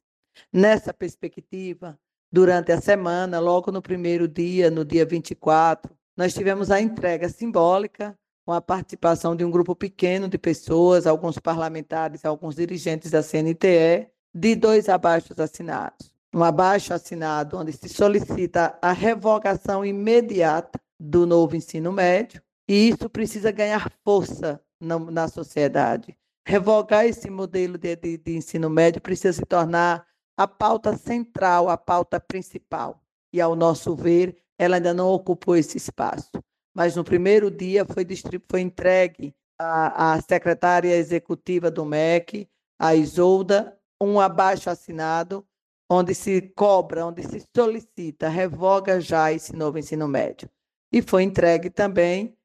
Nessa 0.52 0.94
perspectiva, 0.94 2.00
durante 2.32 2.72
a 2.72 2.82
semana, 2.82 3.40
logo 3.40 3.72
no 3.72 3.82
primeiro 3.82 4.28
dia, 4.28 4.72
no 4.72 4.84
dia 4.84 5.06
24, 5.06 5.96
nós 6.18 6.34
tivemos 6.34 6.72
a 6.72 6.82
entrega 6.82 7.30
simbólica 7.30 8.18
com 8.46 8.54
a 8.54 8.62
participação 8.62 9.36
de 9.36 9.46
um 9.46 9.52
grupo 9.52 9.76
pequeno 9.76 10.28
de 10.28 10.38
pessoas, 10.38 11.06
alguns 11.06 11.38
parlamentares, 11.38 12.26
alguns 12.26 12.56
dirigentes 12.56 13.12
da 13.12 13.22
CNTE, 13.22 14.11
de 14.34 14.56
dois 14.56 14.90
abaixos 14.90 15.40
assinados. 15.40 16.12
Um 16.34 16.44
abaixo 16.44 16.94
assinado 16.94 17.58
onde 17.58 17.74
se 17.74 17.90
solicita 17.90 18.78
a 18.82 18.94
revogação 18.94 19.86
imediata 19.86 20.80
do 21.00 21.26
novo 21.26 21.56
ensino 21.56 21.92
médio, 21.92 22.42
e 22.68 22.90
isso 22.90 23.10
precisa 23.10 23.52
ganhar 23.52 23.92
força 24.04 24.62
na, 24.80 24.98
na 24.98 25.28
sociedade. 25.28 26.18
Revogar 26.48 27.06
esse 27.06 27.30
modelo 27.30 27.78
de, 27.78 27.96
de, 27.96 28.18
de 28.18 28.36
ensino 28.38 28.70
médio 28.70 29.02
precisa 29.02 29.34
se 29.34 29.46
tornar 29.46 30.06
a 30.38 30.48
pauta 30.48 30.96
central, 30.96 31.70
a 31.70 31.78
pauta 31.78 32.20
principal. 32.20 33.04
E, 33.34 33.42
ao 33.42 33.56
nosso 33.56 33.96
ver, 33.96 34.38
ela 34.58 34.78
ainda 34.78 34.94
não 34.94 35.10
ocupou 35.10 35.56
esse 35.56 35.78
espaço. 35.78 36.32
Mas 36.74 36.96
no 36.96 37.04
primeiro 37.04 37.52
dia 37.52 37.86
foi, 37.86 38.06
foi 38.50 38.62
entregue 38.62 39.36
à, 39.60 40.14
à 40.14 40.22
secretária 40.22 40.96
executiva 40.96 41.70
do 41.70 41.86
MEC, 41.86 42.48
a 42.80 42.96
Isolda, 42.96 43.78
um 44.02 44.20
abaixo 44.20 44.70
assinado 44.70 45.46
onde 45.90 46.16
se 46.16 46.42
cobra, 46.56 47.06
onde 47.06 47.22
se 47.24 47.46
solicita, 47.56 48.30
revoga 48.30 49.00
já 49.02 49.32
esse 49.32 49.54
novo 49.56 49.78
ensino 49.78 50.08
médio. 50.08 50.50
E 50.92 51.02
foi 51.02 51.24
entregue 51.24 51.70
também 51.70 52.36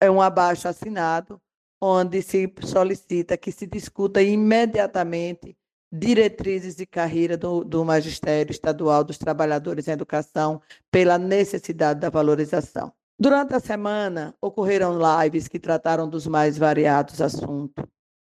é 0.00 0.10
um 0.10 0.20
abaixo 0.20 0.68
assinado, 0.68 1.40
onde 1.80 2.22
se 2.22 2.52
solicita 2.64 3.36
que 3.36 3.50
se 3.50 3.66
discuta 3.66 4.22
imediatamente 4.22 5.56
diretrizes 5.92 6.74
de 6.74 6.86
carreira 6.86 7.36
do, 7.36 7.62
do 7.64 7.84
magistério 7.84 8.50
estadual 8.50 9.04
dos 9.04 9.16
trabalhadores 9.18 9.86
em 9.86 9.92
educação 9.92 10.60
pela 10.90 11.18
necessidade 11.18 12.00
da 12.00 12.10
valorização. 12.10 12.92
Durante 13.18 13.54
a 13.54 13.60
semana, 13.60 14.34
ocorreram 14.40 14.98
lives 14.98 15.46
que 15.46 15.58
trataram 15.58 16.08
dos 16.08 16.26
mais 16.26 16.58
variados 16.58 17.20
assuntos: 17.20 17.84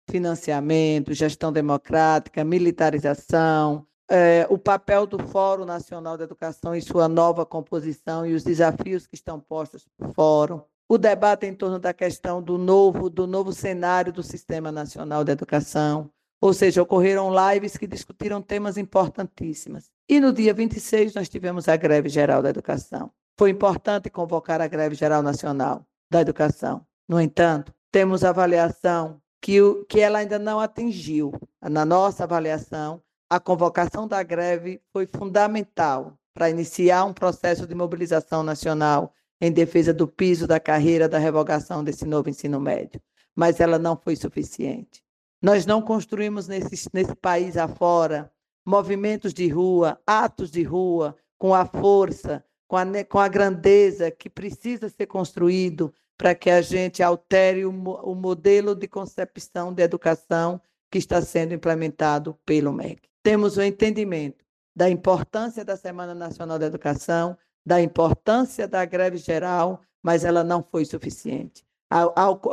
financiamento, 0.10 1.14
gestão 1.14 1.52
democrática, 1.52 2.44
militarização, 2.44 3.86
é, 4.10 4.48
o 4.50 4.58
papel 4.58 5.06
do 5.06 5.20
Fórum 5.20 5.66
Nacional 5.66 6.18
da 6.18 6.24
Educação 6.24 6.74
e 6.74 6.82
sua 6.82 7.08
nova 7.10 7.46
composição 7.46 8.26
e 8.26 8.34
os 8.34 8.44
desafios 8.44 9.06
que 9.06 9.16
estão 9.16 9.40
postos 9.40 9.86
por 9.98 10.14
fórum, 10.14 10.62
o 10.88 10.98
debate 10.98 11.46
em 11.46 11.54
torno 11.54 11.78
da 11.78 11.94
questão 11.94 12.42
do 12.42 12.58
novo, 12.58 13.10
do 13.10 13.28
novo 13.28 13.52
cenário 13.52 14.14
do 14.14 14.24
Sistema 14.24 14.72
Nacional 14.72 15.24
de 15.26 15.32
Educação, 15.34 16.10
ou 16.40 16.54
seja, 16.54 16.82
ocorreram 16.82 17.34
lives 17.34 17.76
que 17.76 17.88
discutiram 17.88 18.42
temas 18.42 18.78
importantíssimos. 18.78 19.90
E 20.08 20.20
no 20.20 20.32
dia 20.32 20.54
26 20.54 21.16
nós 21.16 21.28
tivemos 21.28 21.68
a 21.68 21.76
greve 21.76 22.08
geral 22.08 22.42
da 22.42 22.50
educação. 22.50 23.12
Foi 23.38 23.50
importante 23.50 24.10
convocar 24.10 24.62
a 24.62 24.68
greve 24.68 24.96
geral 24.96 25.22
nacional 25.22 25.86
da 26.10 26.22
educação. 26.22 26.86
No 27.10 27.20
entanto, 27.20 27.74
temos 27.92 28.24
avaliação 28.24 29.22
que, 29.42 29.62
o, 29.62 29.86
que 29.86 30.00
ela 30.00 30.20
ainda 30.20 30.40
não 30.40 30.60
atingiu. 30.60 31.32
Na 31.62 31.86
nossa 31.86 32.24
avaliação, 32.24 33.02
a 33.30 33.40
convocação 33.40 34.08
da 34.08 34.24
greve 34.24 34.82
foi 34.92 35.06
fundamental 35.06 36.18
para 36.34 36.50
iniciar 36.50 37.04
um 37.06 37.14
processo 37.14 37.66
de 37.66 37.76
mobilização 37.76 38.44
nacional 38.44 39.14
em 39.42 39.52
defesa 39.52 39.94
do 39.94 40.08
piso 40.08 40.48
da 40.48 40.60
carreira 40.60 41.08
da 41.08 41.18
revogação 41.18 41.84
desse 41.84 42.06
novo 42.06 42.30
ensino 42.30 42.60
médio, 42.60 43.02
mas 43.36 43.60
ela 43.60 43.78
não 43.78 43.96
foi 43.96 44.16
suficiente. 44.16 45.04
Nós 45.42 45.66
não 45.66 45.82
construímos 45.82 46.48
nesse, 46.48 46.90
nesse 46.94 47.16
país 47.16 47.58
afora 47.58 48.32
movimentos 48.66 49.34
de 49.34 49.48
rua, 49.48 50.00
atos 50.06 50.52
de 50.52 50.64
rua, 50.64 51.16
com 51.38 51.54
a 51.54 51.66
força, 51.66 52.44
com 52.68 52.76
a, 52.76 52.86
com 53.08 53.20
a 53.20 53.28
grandeza 53.28 54.12
que 54.12 54.30
precisa 54.30 54.90
ser 54.90 55.06
construído 55.06 55.94
para 56.18 56.34
que 56.34 56.50
a 56.50 56.62
gente 56.62 57.04
altere 57.04 57.66
o, 57.66 57.70
o 57.70 58.16
modelo 58.16 58.76
de 58.76 58.88
concepção 58.88 59.74
de 59.74 59.84
educação 59.84 60.60
que 60.92 60.98
está 60.98 61.22
sendo 61.22 61.54
implementado 61.54 62.38
pelo 62.46 62.74
MEC. 62.74 63.08
Temos 63.22 63.58
o 63.58 63.62
entendimento 63.62 64.44
da 64.76 64.90
importância 64.90 65.66
da 65.66 65.76
Semana 65.76 66.16
Nacional 66.16 66.58
da 66.58 66.66
Educação, 66.66 67.38
da 67.66 67.82
importância 67.82 68.68
da 68.68 68.86
greve 68.86 69.18
geral, 69.18 69.82
mas 70.02 70.24
ela 70.24 70.44
não 70.44 70.64
foi 70.64 70.86
suficiente. 70.86 71.66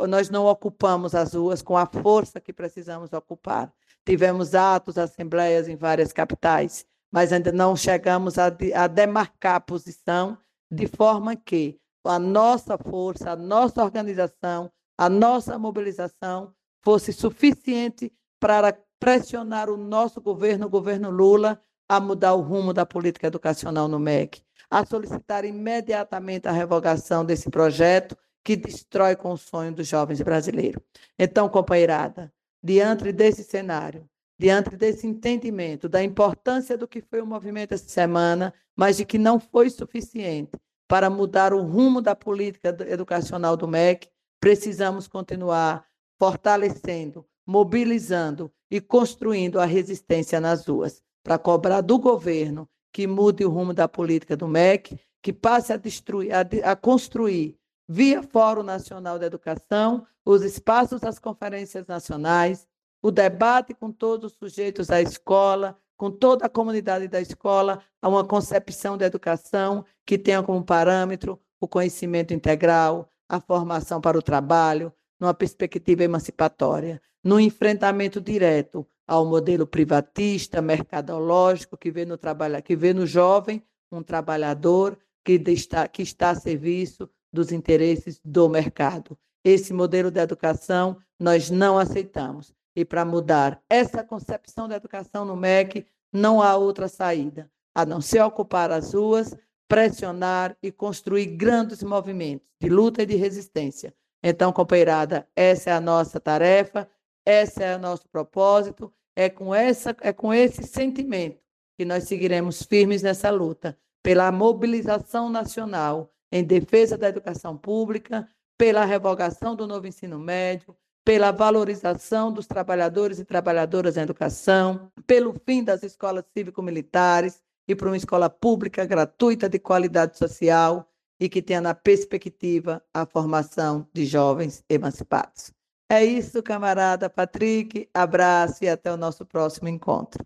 Nós 0.07 0.29
não 0.29 0.45
ocupamos 0.45 1.13
as 1.13 1.33
ruas 1.33 1.61
com 1.61 1.77
a 1.77 1.85
força 1.85 2.39
que 2.39 2.53
precisamos 2.53 3.13
ocupar. 3.13 3.71
Tivemos 4.05 4.55
atos, 4.55 4.97
assembleias 4.97 5.67
em 5.67 5.75
várias 5.75 6.13
capitais, 6.13 6.85
mas 7.11 7.31
ainda 7.31 7.51
não 7.51 7.75
chegamos 7.75 8.37
a, 8.37 8.49
demarcar 8.87 9.55
a 9.55 9.59
posição 9.59 10.37
de 10.69 10.87
forma 10.87 11.35
que 11.35 11.79
a 12.09 12.19
nossa 12.19 12.77
força, 12.77 13.31
a 13.31 13.35
nossa 13.35 13.83
organização, 13.83 14.71
a 14.97 15.09
nossa 15.09 15.57
mobilização 15.57 16.53
fosse 16.83 17.11
suficiente 17.11 18.13
para 18.39 18.77
pressionar 18.99 19.69
o 19.69 19.77
nosso 19.77 20.21
governo, 20.21 20.67
o 20.67 20.69
governo 20.69 21.09
Lula, 21.09 21.61
a 21.87 21.99
mudar 21.99 22.33
o 22.33 22.41
rumo 22.41 22.73
da 22.73 22.85
política 22.85 23.27
educacional 23.27 23.87
no 23.87 23.99
MEC, 23.99 24.41
a 24.69 24.85
solicitar 24.85 25.45
imediatamente 25.45 26.47
a 26.47 26.51
revogação 26.51 27.23
desse 27.23 27.49
projeto 27.49 28.17
que 28.43 28.55
destrói 28.55 29.15
com 29.15 29.31
o 29.31 29.37
sonho 29.37 29.73
dos 29.73 29.87
jovens 29.87 30.21
brasileiros. 30.21 30.81
Então, 31.17 31.49
companheirada, 31.49 32.31
diante 32.63 33.11
desse 33.11 33.43
cenário, 33.43 34.07
diante 34.37 34.75
desse 34.75 35.07
entendimento 35.07 35.87
da 35.87 36.03
importância 36.03 36.77
do 36.77 36.87
que 36.87 37.01
foi 37.01 37.21
o 37.21 37.25
movimento 37.25 37.73
essa 37.73 37.87
semana, 37.87 38.53
mas 38.75 38.97
de 38.97 39.05
que 39.05 39.17
não 39.17 39.39
foi 39.39 39.69
suficiente 39.69 40.51
para 40.87 41.09
mudar 41.09 41.53
o 41.53 41.61
rumo 41.61 42.01
da 42.01 42.15
política 42.15 42.75
educacional 42.87 43.57
do 43.57 43.67
MEC, 43.67 44.07
precisamos 44.39 45.07
continuar 45.07 45.85
fortalecendo, 46.19 47.25
mobilizando 47.45 48.51
e 48.69 48.79
construindo 48.79 49.59
a 49.59 49.65
resistência 49.65 50.39
nas 50.39 50.65
ruas, 50.65 51.01
para 51.23 51.37
cobrar 51.37 51.81
do 51.81 51.97
governo 51.97 52.69
que 52.93 53.07
mude 53.07 53.43
o 53.43 53.49
rumo 53.49 53.73
da 53.73 53.87
política 53.87 54.37
do 54.37 54.47
MEC, 54.47 54.99
que 55.21 55.33
passe 55.33 55.73
a, 55.73 55.77
destruir, 55.77 56.31
a, 56.31 56.71
a 56.71 56.75
construir 56.75 57.57
via 57.87 58.23
Fórum 58.23 58.63
Nacional 58.63 59.19
da 59.19 59.25
Educação, 59.25 60.05
os 60.23 60.43
espaços 60.43 61.01
das 61.01 61.19
conferências 61.19 61.85
nacionais, 61.87 62.67
o 63.01 63.11
debate 63.11 63.73
com 63.73 63.91
todos 63.91 64.31
os 64.31 64.37
sujeitos 64.37 64.87
da 64.87 65.01
escola, 65.01 65.77
com 65.97 66.11
toda 66.11 66.45
a 66.45 66.49
comunidade 66.49 67.07
da 67.07 67.21
escola, 67.21 67.81
a 68.01 68.07
uma 68.07 68.25
concepção 68.25 68.97
da 68.97 69.05
educação 69.05 69.85
que 70.05 70.17
tenha 70.17 70.43
como 70.43 70.63
parâmetro 70.63 71.39
o 71.59 71.67
conhecimento 71.67 72.33
integral, 72.33 73.09
a 73.27 73.39
formação 73.39 74.01
para 74.01 74.17
o 74.17 74.21
trabalho, 74.21 74.93
numa 75.19 75.33
perspectiva 75.33 76.03
emancipatória, 76.03 77.01
no 77.23 77.39
enfrentamento 77.39 78.21
direto 78.21 78.85
ao 79.07 79.25
modelo 79.25 79.65
privatista, 79.65 80.61
mercadológico, 80.61 81.77
que 81.77 81.91
vê 81.91 82.05
no, 82.05 82.17
trabalho, 82.17 82.61
que 82.61 82.75
vê 82.75 82.93
no 82.93 83.05
jovem 83.05 83.63
um 83.91 84.03
trabalhador 84.03 84.97
que 85.23 85.41
está, 85.47 85.87
que 85.87 86.01
está 86.01 86.31
a 86.31 86.35
serviço 86.35 87.09
dos 87.31 87.51
interesses 87.51 88.19
do 88.23 88.49
mercado. 88.49 89.17
Esse 89.43 89.73
modelo 89.73 90.11
de 90.11 90.19
educação 90.19 90.97
nós 91.19 91.49
não 91.49 91.77
aceitamos. 91.77 92.53
E 92.75 92.83
para 92.83 93.05
mudar 93.05 93.61
essa 93.69 94.03
concepção 94.03 94.67
da 94.67 94.75
educação 94.75 95.23
no 95.23 95.35
MEC, 95.35 95.85
não 96.11 96.41
há 96.41 96.55
outra 96.55 96.87
saída 96.87 97.49
a 97.73 97.85
não 97.85 97.99
ser 97.99 98.21
ocupar 98.21 98.71
as 98.71 98.93
ruas, 98.93 99.35
pressionar 99.67 100.55
e 100.63 100.71
construir 100.71 101.25
grandes 101.25 101.83
movimentos 101.83 102.47
de 102.61 102.69
luta 102.69 103.03
e 103.03 103.05
de 103.05 103.15
resistência. 103.15 103.93
Então, 104.23 104.53
companheirada, 104.53 105.27
essa 105.35 105.71
é 105.71 105.73
a 105.73 105.81
nossa 105.81 106.19
tarefa, 106.19 106.89
esse 107.25 107.61
é 107.61 107.75
o 107.75 107.79
nosso 107.79 108.07
propósito, 108.07 108.91
é 109.15 109.29
com, 109.29 109.53
essa, 109.53 109.95
é 110.01 110.13
com 110.13 110.33
esse 110.33 110.63
sentimento 110.63 111.39
que 111.77 111.83
nós 111.83 112.05
seguiremos 112.05 112.63
firmes 112.63 113.01
nessa 113.01 113.29
luta 113.29 113.77
pela 114.01 114.31
mobilização 114.31 115.29
nacional 115.29 116.11
em 116.31 116.43
defesa 116.43 116.97
da 116.97 117.09
educação 117.09 117.57
pública, 117.57 118.29
pela 118.57 118.85
revogação 118.85 119.55
do 119.55 119.67
novo 119.67 119.87
ensino 119.87 120.19
médio, 120.19 120.75
pela 121.05 121.31
valorização 121.31 122.31
dos 122.33 122.47
trabalhadores 122.47 123.19
e 123.19 123.25
trabalhadoras 123.25 123.95
em 123.95 124.01
educação, 124.01 124.91
pelo 125.05 125.35
fim 125.45 125.63
das 125.63 125.83
escolas 125.83 126.25
cívico-militares 126.35 127.43
e 127.67 127.75
para 127.75 127.87
uma 127.87 127.97
escola 127.97 128.27
pública 128.27 128.83
gratuita 128.85 129.47
de 129.47 129.59
qualidade 129.59 130.17
social 130.17 130.89
e 131.19 131.29
que 131.29 131.43
tenha 131.43 131.61
na 131.61 131.75
perspectiva 131.75 132.83
a 132.91 133.05
formação 133.05 133.87
de 133.93 134.03
jovens 134.03 134.63
emancipados. 134.67 135.51
É 135.89 136.03
isso, 136.03 136.41
camarada 136.41 137.07
Patrick. 137.07 137.87
Abraço 137.93 138.63
e 138.63 138.69
até 138.69 138.91
o 138.91 138.97
nosso 138.97 139.23
próximo 139.25 139.69
encontro. 139.69 140.25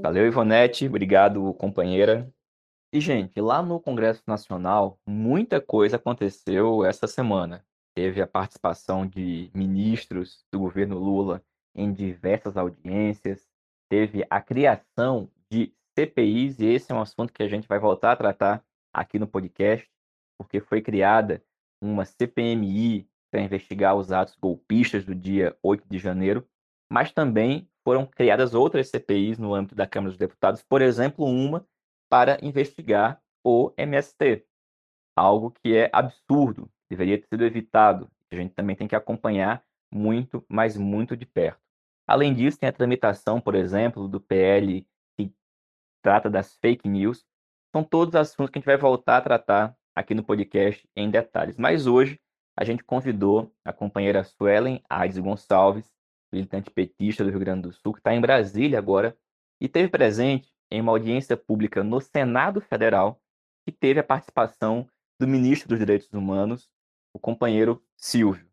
Valeu, 0.00 0.24
Ivonete. 0.26 0.86
Obrigado, 0.86 1.52
companheira. 1.54 2.32
E, 2.92 3.00
gente, 3.00 3.40
lá 3.40 3.60
no 3.60 3.80
Congresso 3.80 4.22
Nacional, 4.26 4.98
muita 5.04 5.60
coisa 5.60 5.96
aconteceu 5.96 6.84
essa 6.84 7.08
semana. 7.08 7.64
Teve 7.94 8.22
a 8.22 8.26
participação 8.26 9.06
de 9.06 9.50
ministros 9.54 10.44
do 10.50 10.58
governo 10.58 10.98
Lula 10.98 11.44
em 11.74 11.92
diversas 11.92 12.56
audiências, 12.56 13.48
teve 13.90 14.26
a 14.30 14.40
criação 14.40 15.30
de 15.50 15.74
CPIs, 15.94 16.58
e 16.58 16.66
esse 16.66 16.90
é 16.90 16.94
um 16.94 17.00
assunto 17.00 17.32
que 17.32 17.42
a 17.42 17.48
gente 17.48 17.68
vai 17.68 17.78
voltar 17.78 18.12
a 18.12 18.16
tratar 18.16 18.64
aqui 18.92 19.18
no 19.18 19.26
podcast, 19.26 19.88
porque 20.38 20.60
foi 20.60 20.80
criada 20.80 21.42
uma 21.82 22.04
CPMI 22.04 23.08
para 23.30 23.42
investigar 23.42 23.94
os 23.96 24.12
atos 24.12 24.36
golpistas 24.36 25.04
do 25.04 25.14
dia 25.14 25.56
8 25.62 25.86
de 25.88 25.98
janeiro, 25.98 26.46
mas 26.90 27.12
também 27.12 27.68
foram 27.84 28.06
criadas 28.06 28.54
outras 28.54 28.88
CPIs 28.88 29.38
no 29.38 29.54
âmbito 29.54 29.74
da 29.74 29.86
Câmara 29.86 30.10
dos 30.10 30.18
Deputados, 30.18 30.62
por 30.62 30.80
exemplo, 30.80 31.24
uma 31.24 31.66
para 32.10 32.38
investigar 32.42 33.20
o 33.44 33.72
MST, 33.76 34.46
algo 35.16 35.50
que 35.50 35.76
é 35.76 35.90
absurdo, 35.92 36.70
deveria 36.92 37.18
ter 37.18 37.26
sido 37.26 37.44
evitado. 37.44 38.10
A 38.30 38.36
gente 38.36 38.54
também 38.54 38.76
tem 38.76 38.86
que 38.86 38.94
acompanhar 38.94 39.64
muito, 39.90 40.44
mas 40.48 40.76
muito 40.76 41.16
de 41.16 41.26
perto. 41.26 41.60
Além 42.06 42.34
disso, 42.34 42.58
tem 42.58 42.68
a 42.68 42.72
tramitação, 42.72 43.40
por 43.40 43.54
exemplo, 43.54 44.06
do 44.08 44.20
PL 44.20 44.86
que 45.16 45.32
trata 46.02 46.28
das 46.28 46.56
fake 46.56 46.88
news. 46.88 47.24
São 47.74 47.82
todos 47.82 48.14
assuntos 48.14 48.50
que 48.50 48.58
a 48.58 48.60
gente 48.60 48.66
vai 48.66 48.76
voltar 48.76 49.18
a 49.18 49.20
tratar 49.22 49.76
aqui 49.94 50.14
no 50.14 50.22
podcast 50.22 50.86
em 50.94 51.10
detalhes. 51.10 51.56
Mas 51.56 51.86
hoje 51.86 52.20
a 52.56 52.64
gente 52.64 52.84
convidou 52.84 53.50
a 53.64 53.72
companheira 53.72 54.22
Suelen 54.24 54.82
Ades 54.88 55.18
Gonçalves, 55.18 55.90
militante 56.30 56.70
petista 56.70 57.24
do 57.24 57.30
Rio 57.30 57.40
Grande 57.40 57.62
do 57.62 57.72
Sul, 57.72 57.94
que 57.94 58.00
está 58.00 58.14
em 58.14 58.20
Brasília 58.20 58.78
agora, 58.78 59.16
e 59.60 59.68
teve 59.68 59.88
presente 59.88 60.52
em 60.70 60.80
uma 60.80 60.92
audiência 60.92 61.36
pública 61.36 61.82
no 61.82 62.00
Senado 62.00 62.60
Federal, 62.60 63.20
que 63.64 63.72
teve 63.72 64.00
a 64.00 64.04
participação 64.04 64.88
do 65.18 65.26
ministro 65.28 65.68
dos 65.68 65.78
Direitos 65.78 66.12
Humanos, 66.12 66.68
o 67.12 67.18
companheiro 67.18 67.82
Silvio. 67.96 68.46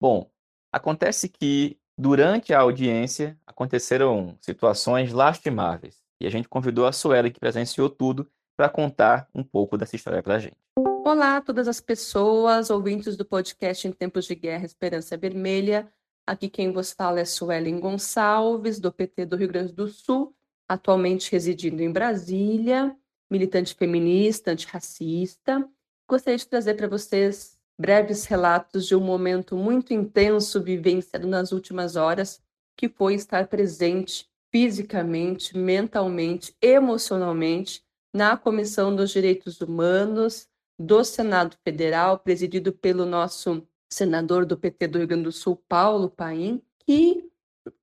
Bom, 0.00 0.30
acontece 0.72 1.28
que 1.28 1.78
durante 1.96 2.52
a 2.52 2.60
audiência 2.60 3.38
aconteceram 3.46 4.36
situações 4.40 5.12
lastimáveis 5.12 6.02
e 6.20 6.26
a 6.26 6.30
gente 6.30 6.48
convidou 6.48 6.86
a 6.86 6.92
Suela, 6.92 7.30
que 7.30 7.40
presenciou 7.40 7.88
tudo, 7.88 8.30
para 8.56 8.68
contar 8.68 9.28
um 9.34 9.44
pouco 9.44 9.76
dessa 9.76 9.96
história 9.96 10.22
para 10.22 10.36
a 10.36 10.38
gente. 10.38 10.56
Olá 11.04 11.40
todas 11.40 11.68
as 11.68 11.80
pessoas, 11.80 12.70
ouvintes 12.70 13.16
do 13.16 13.24
podcast 13.24 13.86
Em 13.86 13.92
Tempos 13.92 14.24
de 14.24 14.34
Guerra 14.34 14.64
Esperança 14.64 15.16
Vermelha. 15.16 15.92
Aqui 16.26 16.48
quem 16.48 16.72
vos 16.72 16.92
fala 16.92 17.20
é 17.20 17.24
Suelen 17.24 17.78
Gonçalves, 17.78 18.80
do 18.80 18.90
PT 18.90 19.26
do 19.26 19.36
Rio 19.36 19.48
Grande 19.48 19.72
do 19.72 19.86
Sul, 19.88 20.34
atualmente 20.68 21.30
residindo 21.30 21.82
em 21.82 21.92
Brasília, 21.92 22.96
militante 23.30 23.74
feminista, 23.74 24.50
antirracista. 24.50 25.68
Gostaria 26.08 26.38
de 26.38 26.46
trazer 26.48 26.74
para 26.74 26.88
vocês 26.88 27.55
breves 27.78 28.24
relatos 28.24 28.86
de 28.86 28.94
um 28.94 29.00
momento 29.00 29.56
muito 29.56 29.92
intenso 29.92 30.62
vivenciado 30.62 31.26
nas 31.26 31.52
últimas 31.52 31.96
horas, 31.96 32.42
que 32.76 32.88
foi 32.88 33.14
estar 33.14 33.46
presente 33.48 34.28
fisicamente, 34.50 35.56
mentalmente, 35.56 36.54
emocionalmente 36.62 37.82
na 38.14 38.36
Comissão 38.36 38.94
dos 38.94 39.10
Direitos 39.10 39.60
Humanos 39.60 40.48
do 40.78 41.04
Senado 41.04 41.56
Federal, 41.62 42.18
presidido 42.18 42.72
pelo 42.72 43.04
nosso 43.04 43.66
senador 43.90 44.44
do 44.44 44.56
PT 44.56 44.88
do 44.88 44.98
Rio 44.98 45.06
Grande 45.06 45.24
do 45.24 45.32
Sul, 45.32 45.62
Paulo 45.68 46.10
Paim, 46.10 46.62
que 46.86 47.30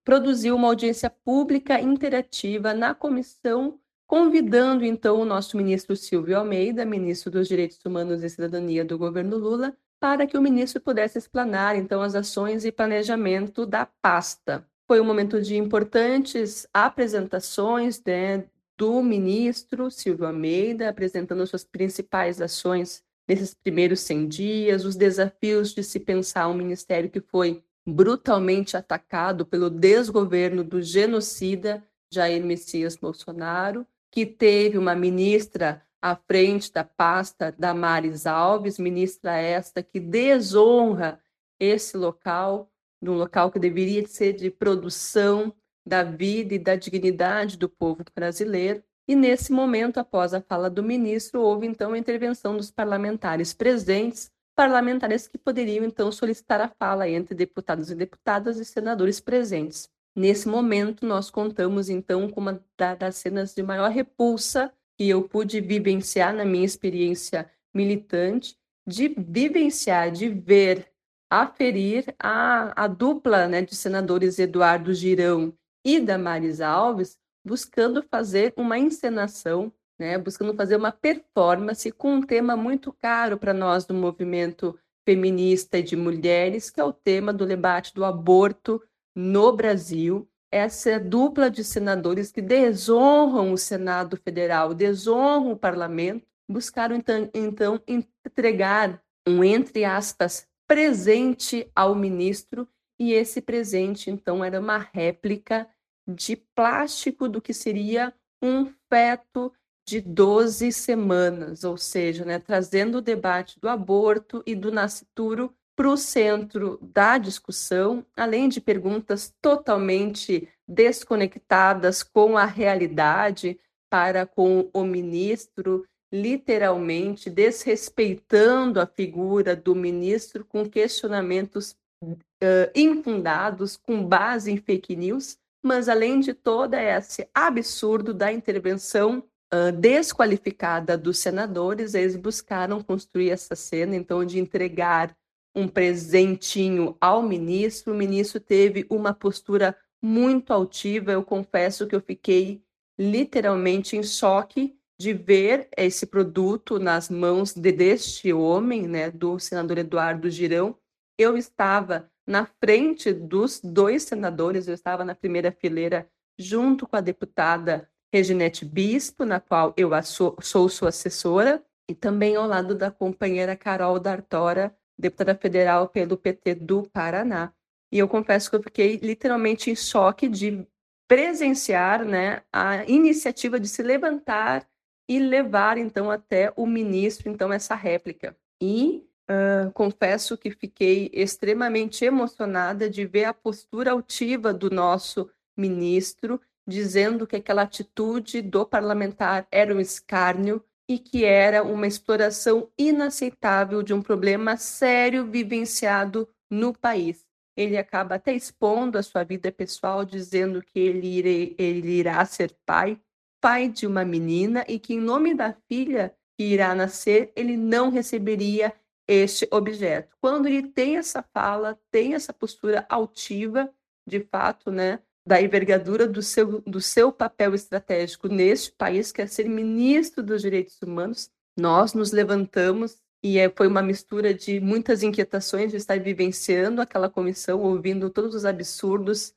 produziu 0.04 0.56
uma 0.56 0.68
audiência 0.68 1.10
pública 1.10 1.80
interativa 1.80 2.74
na 2.74 2.94
comissão, 2.94 3.80
convidando 4.08 4.84
então 4.86 5.20
o 5.20 5.26
nosso 5.26 5.58
ministro 5.58 5.96
Silvio 5.96 6.38
Almeida, 6.38 6.86
ministro 6.86 7.32
dos 7.32 7.48
Direitos 7.48 7.80
Humanos 7.86 8.24
e 8.24 8.30
Cidadania 8.30 8.86
do 8.86 8.98
governo 8.98 9.38
Lula, 9.38 9.76
para 10.00 10.28
que 10.28 10.38
o 10.38 10.42
ministro 10.42 10.82
pudesse 10.82 11.18
explanar 11.18 11.76
então 11.76 12.02
as 12.02 12.14
ações 12.14 12.66
e 12.66 12.72
planejamento 12.72 13.66
da 13.66 13.86
pasta. 13.86 14.68
Foi 14.86 15.00
um 15.00 15.06
momento 15.06 15.42
de 15.42 15.56
importantes 15.56 16.68
apresentações 16.74 18.02
né, 18.06 18.46
do 18.78 19.02
ministro 19.02 19.90
Silvio 19.90 20.28
Almeida, 20.28 20.90
apresentando 20.90 21.48
suas 21.48 21.64
principais 21.64 22.42
ações 22.42 23.04
nesses 23.28 23.54
primeiros 23.54 24.02
100 24.02 24.28
dias, 24.28 24.86
os 24.86 24.96
desafios 24.96 25.74
de 25.74 25.84
se 25.84 26.00
pensar 26.00 26.50
um 26.50 26.54
ministério 26.54 27.10
que 27.10 27.22
foi 27.22 27.64
brutalmente 27.86 28.76
atacado 28.76 29.46
pelo 29.46 29.70
desgoverno 29.70 30.64
do 30.64 30.82
genocida 30.82 31.84
Jair 32.12 32.44
Messias 32.44 32.96
Bolsonaro, 32.96 33.86
que 34.14 34.28
teve 34.28 34.78
uma 34.78 34.94
ministra 34.94 35.82
à 36.00 36.16
frente 36.16 36.72
da 36.72 36.84
pasta 36.84 37.52
Damares 37.58 38.28
Alves, 38.28 38.78
ministra 38.78 39.36
esta 39.38 39.82
que 39.82 40.00
desonra 40.00 41.20
esse 41.60 41.98
local, 41.98 42.72
num 43.02 43.16
local 43.16 43.50
que 43.50 43.58
deveria 43.58 44.06
ser 44.06 44.34
de 44.34 44.52
produção 44.52 45.52
da 45.84 46.04
vida 46.04 46.54
e 46.54 46.60
da 46.60 46.76
dignidade 46.76 47.58
do 47.58 47.68
povo 47.68 48.06
brasileiro. 48.14 48.84
E 49.08 49.16
nesse 49.16 49.52
momento, 49.52 49.98
após 49.98 50.32
a 50.36 50.42
fala 50.42 50.70
do 50.70 50.84
ministro, 50.84 51.42
houve 51.42 51.66
então 51.66 51.94
a 51.94 51.98
intervenção 51.98 52.56
dos 52.56 52.70
parlamentares 52.70 53.52
presentes, 53.52 54.32
parlamentares 54.56 55.28
que 55.28 55.40
poderiam 55.40 55.84
então 55.84 56.12
solicitar 56.12 56.62
a 56.62 56.70
fala 56.70 57.10
entre 57.10 57.34
deputados 57.34 57.90
e 57.90 57.96
deputadas 57.96 58.60
e 58.60 58.66
senadores 58.66 59.20
presentes. 59.20 59.90
Nesse 60.16 60.48
momento, 60.48 61.06
nós 61.06 61.32
contamos 61.32 61.90
então 61.90 62.30
com 62.30 62.40
uma 62.40 62.64
das 63.00 63.16
cenas 63.16 63.54
de 63.56 63.64
maior 63.64 63.90
repulsa 63.90 64.72
que 64.96 65.10
eu 65.10 65.28
pude 65.28 65.60
vivenciar 65.60 66.34
na 66.36 66.46
minha 66.46 66.66
experiência 66.66 67.50
militante, 67.74 68.56
de 68.86 69.08
vivenciar, 69.08 70.12
de 70.12 70.30
ver, 70.30 70.88
aferir 71.32 72.14
a, 72.20 72.84
a 72.84 72.88
dupla 72.88 73.48
né, 73.48 73.64
de 73.64 73.76
senadores 73.76 74.38
Eduardo 74.38 74.94
Girão 74.94 75.52
e 75.84 76.00
da 76.00 76.18
Marisa 76.18 76.68
Alves, 76.68 77.18
buscando 77.44 78.04
fazer 78.04 78.54
uma 78.56 78.78
encenação, 78.78 79.74
né, 80.00 80.18
buscando 80.20 80.54
fazer 80.54 80.76
uma 80.76 80.92
performance 80.92 81.92
com 81.92 82.16
um 82.16 82.22
tema 82.22 82.56
muito 82.56 82.94
caro 82.94 83.38
para 83.38 83.54
nós 83.54 83.86
do 83.86 83.96
movimento 83.96 84.78
feminista 85.06 85.80
e 85.80 85.84
de 85.84 85.96
mulheres, 85.96 86.70
que 86.70 86.80
é 86.80 86.84
o 86.84 86.94
tema 86.94 87.34
do 87.34 87.48
debate 87.48 87.94
do 87.96 88.06
aborto 88.06 88.82
no 89.16 89.52
Brasil. 89.54 90.28
Essa 90.52 91.00
dupla 91.00 91.50
de 91.50 91.64
senadores 91.64 92.32
que 92.32 92.42
desonram 92.42 93.54
o 93.54 93.58
Senado 93.58 94.18
Federal, 94.18 94.74
desonram 94.74 95.52
o 95.52 95.58
parlamento, 95.58 96.28
buscaram 96.48 96.96
então, 96.96 97.30
então 97.34 97.82
entregar 97.88 99.02
um, 99.28 99.44
entre 99.44 99.84
aspas, 99.84 100.48
presente 100.68 101.70
ao 101.76 101.96
ministro, 101.96 102.68
e 103.00 103.12
esse 103.14 103.42
presente, 103.42 104.12
então, 104.12 104.44
era 104.44 104.60
uma 104.60 104.78
réplica 104.78 105.68
de 106.08 106.36
plástico 106.36 107.28
do 107.28 107.42
que 107.42 107.54
seria 107.54 108.14
um 108.42 108.72
feto 108.90 109.52
de 109.88 110.00
12 110.00 110.72
semanas, 110.72 111.64
ou 111.64 111.76
seja, 111.78 112.24
né, 112.24 112.40
trazendo 112.40 113.00
o 113.00 113.02
debate 113.02 113.60
do 113.60 113.68
aborto 113.68 114.44
e 114.46 114.56
do 114.56 114.72
nascituro 114.72 115.54
para 115.76 115.90
o 115.90 115.98
centro 115.98 116.78
da 116.82 117.18
discussão, 117.18 118.06
além 118.16 118.48
de 118.48 118.62
perguntas 118.62 119.34
totalmente 119.42 120.48
desconectadas 120.68 122.04
com 122.04 122.38
a 122.38 122.46
realidade, 122.46 123.60
para 123.90 124.26
com 124.26 124.70
o 124.74 124.84
ministro, 124.84 125.86
literalmente 126.12 127.30
desrespeitando 127.30 128.80
a 128.80 128.86
figura 128.86 129.56
do 129.56 129.76
ministro 129.76 130.46
com 130.46 130.70
questionamentos 130.70 131.76
uh, 132.04 132.70
infundados, 132.76 133.78
com 133.78 134.04
base 134.04 134.52
em 134.52 134.58
fake 134.58 134.96
news, 134.96 135.38
mas 135.64 135.88
além 135.88 136.20
de 136.20 136.34
todo 136.34 136.76
esse 136.76 137.28
absurdo 137.34 138.14
da 138.14 138.32
intervenção 138.32 139.24
uh, 139.54 139.72
desqualificada 139.72 140.98
dos 140.98 141.18
senadores, 141.18 141.94
eles 141.94 142.16
buscaram 142.16 142.82
construir 142.82 143.30
essa 143.30 143.56
cena, 143.56 143.96
então, 143.96 144.26
de 144.26 144.40
entregar 144.40 145.16
um 145.56 145.68
presentinho 145.68 146.98
ao 147.00 147.22
ministro. 147.22 147.94
O 147.94 147.96
ministro 147.96 148.40
teve 148.40 148.86
uma 148.90 149.14
postura 149.14 149.78
muito 150.02 150.52
altiva. 150.52 151.12
Eu 151.12 151.24
confesso 151.24 151.88
que 151.88 151.96
eu 151.96 152.02
fiquei 152.02 152.64
literalmente 152.98 153.96
em 153.96 154.04
choque 154.04 154.78
de 155.00 155.14
ver 155.14 155.68
esse 155.76 156.06
produto 156.06 156.80
nas 156.80 157.10
mãos 157.10 157.54
de, 157.54 157.72
deste 157.72 158.32
homem, 158.32 158.88
né, 158.88 159.10
do 159.10 159.40
senador 159.40 159.78
Eduardo 159.80 160.30
Girão. 160.30 160.78
Eu 161.18 161.36
estava 161.38 162.10
na 162.26 162.46
frente 162.46 163.12
dos 163.12 163.60
dois 163.62 164.04
senadores, 164.04 164.68
eu 164.68 164.74
estava 164.74 165.04
na 165.04 165.16
primeira 165.16 165.52
fileira 165.52 166.08
junto 166.38 166.88
com 166.88 166.96
a 166.96 167.02
deputada 167.02 167.90
Reginete 168.14 168.64
Bispo, 168.64 169.26
na 169.26 169.40
qual 169.40 169.74
eu 169.76 169.90
sou, 170.04 170.38
sou 170.40 170.70
sua 170.70 170.90
assessora, 170.90 171.64
e 171.90 171.96
também 171.96 172.36
ao 172.36 172.48
lado 172.48 172.76
da 172.76 172.92
companheira 172.92 173.58
Carol 173.58 174.00
D'Artora, 174.00 174.76
deputada 175.04 175.36
federal 175.36 175.88
pelo 175.90 176.18
PT 176.18 176.56
do 176.56 176.84
Paraná. 176.84 177.54
E 177.92 178.00
eu 178.00 178.08
confesso 178.08 178.50
que 178.50 178.56
eu 178.56 178.64
fiquei 178.64 178.98
literalmente 178.98 179.70
em 179.70 179.76
choque 179.76 180.28
de 180.28 180.66
presenciar 181.08 182.04
né, 182.04 182.42
a 182.52 182.84
iniciativa 182.86 183.60
de 183.60 183.68
se 183.68 183.84
levantar 183.84 184.68
e 185.08 185.20
levar 185.20 185.78
então 185.78 186.10
até 186.10 186.52
o 186.56 186.66
ministro 186.66 187.30
então 187.30 187.52
essa 187.52 187.76
réplica. 187.76 188.36
E 188.62 189.08
Uh, 189.24 189.72
confesso 189.72 190.38
que 190.38 190.52
fiquei 190.52 191.10
extremamente 191.14 192.04
emocionada 192.04 192.90
de 192.90 193.06
ver 193.06 193.24
a 193.24 193.34
postura 193.34 193.92
altiva 193.92 194.54
do 194.54 194.70
nosso 194.70 195.30
ministro, 195.56 196.42
dizendo 196.68 197.26
que 197.26 197.38
aquela 197.38 197.62
atitude 197.62 198.42
do 198.42 198.66
parlamentar 198.66 199.48
era 199.50 199.74
um 199.74 199.80
escárnio 199.80 200.62
e 200.88 201.00
que 201.00 201.24
era 201.24 201.64
uma 201.64 201.88
exploração 201.88 202.70
inaceitável 202.78 203.82
de 203.82 203.94
um 203.94 204.02
problema 204.02 204.58
sério 204.58 205.26
vivenciado 205.26 206.28
no 206.50 206.74
país. 206.74 207.26
Ele 207.56 207.78
acaba 207.78 208.16
até 208.16 208.34
expondo 208.34 208.98
a 208.98 209.04
sua 209.04 209.24
vida 209.24 209.52
pessoal, 209.52 210.04
dizendo 210.04 210.62
que 210.62 210.80
ele, 210.80 211.56
ele 211.58 211.90
irá 211.90 212.24
ser 212.26 212.56
pai, 212.66 213.00
pai 213.40 213.70
de 213.70 213.86
uma 213.86 214.04
menina, 214.04 214.66
e 214.68 214.80
que 214.80 214.96
em 214.96 215.00
nome 215.00 215.34
da 215.34 215.54
filha 215.68 216.16
que 216.38 216.44
irá 216.44 216.74
nascer, 216.74 217.32
ele 217.36 217.56
não 217.56 217.90
receberia 217.90 218.74
este 219.08 219.48
objeto. 219.52 220.16
Quando 220.20 220.48
ele 220.48 220.64
tem 220.64 220.98
essa 220.98 221.24
fala, 221.34 221.80
tem 221.92 222.16
essa 222.16 222.34
postura 222.34 222.86
altiva, 222.90 223.72
de 224.08 224.20
fato, 224.22 224.72
né, 224.72 225.00
da 225.26 225.42
envergadura 225.42 226.08
do 226.08 226.22
seu, 226.22 226.62
do 226.62 226.82
seu 226.82 227.12
papel 227.12 227.54
estratégico 227.54 228.28
neste 228.28 228.72
país, 228.74 229.12
que 229.12 229.22
é 229.22 229.28
ser 229.28 229.48
ministro 229.48 230.22
dos 230.22 230.42
direitos 230.42 230.82
humanos, 230.82 231.30
nós 231.58 231.94
nos 231.94 232.12
levantamos 232.12 232.98
e 233.24 233.40
é, 233.40 233.50
foi 233.50 233.68
uma 233.68 233.82
mistura 233.82 234.34
de 234.34 234.60
muitas 234.60 235.02
inquietações 235.02 235.72
de 235.72 235.78
estar 235.78 235.98
vivenciando 235.98 236.82
aquela 236.82 237.10
comissão, 237.10 237.62
ouvindo 237.62 238.10
todos 238.10 238.36
os 238.36 238.44
absurdos 238.44 239.34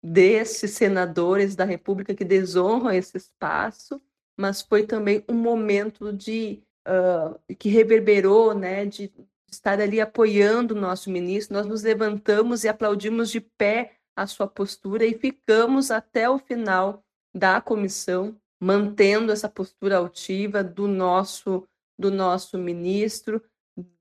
desses 0.00 0.72
senadores 0.72 1.56
da 1.56 1.64
República 1.64 2.14
que 2.14 2.24
desonram 2.24 2.92
esse 2.92 3.16
espaço, 3.16 4.00
mas 4.38 4.62
foi 4.62 4.84
também 4.84 5.24
um 5.28 5.34
momento 5.34 6.12
de 6.12 6.62
uh, 6.86 7.56
que 7.56 7.68
reverberou, 7.68 8.54
né, 8.54 8.86
de 8.86 9.12
estar 9.50 9.80
ali 9.80 10.00
apoiando 10.00 10.74
o 10.74 10.80
nosso 10.80 11.10
ministro, 11.10 11.56
nós 11.56 11.66
nos 11.66 11.82
levantamos 11.82 12.62
e 12.62 12.68
aplaudimos 12.68 13.28
de 13.30 13.40
pé 13.40 13.96
a 14.16 14.26
sua 14.26 14.46
postura 14.46 15.04
e 15.04 15.18
ficamos 15.18 15.90
até 15.90 16.28
o 16.28 16.38
final 16.38 17.04
da 17.34 17.60
comissão, 17.60 18.36
mantendo 18.60 19.32
essa 19.32 19.48
postura 19.48 19.96
altiva 19.96 20.62
do 20.62 20.86
nosso 20.86 21.66
do 21.98 22.10
nosso 22.10 22.56
ministro, 22.56 23.42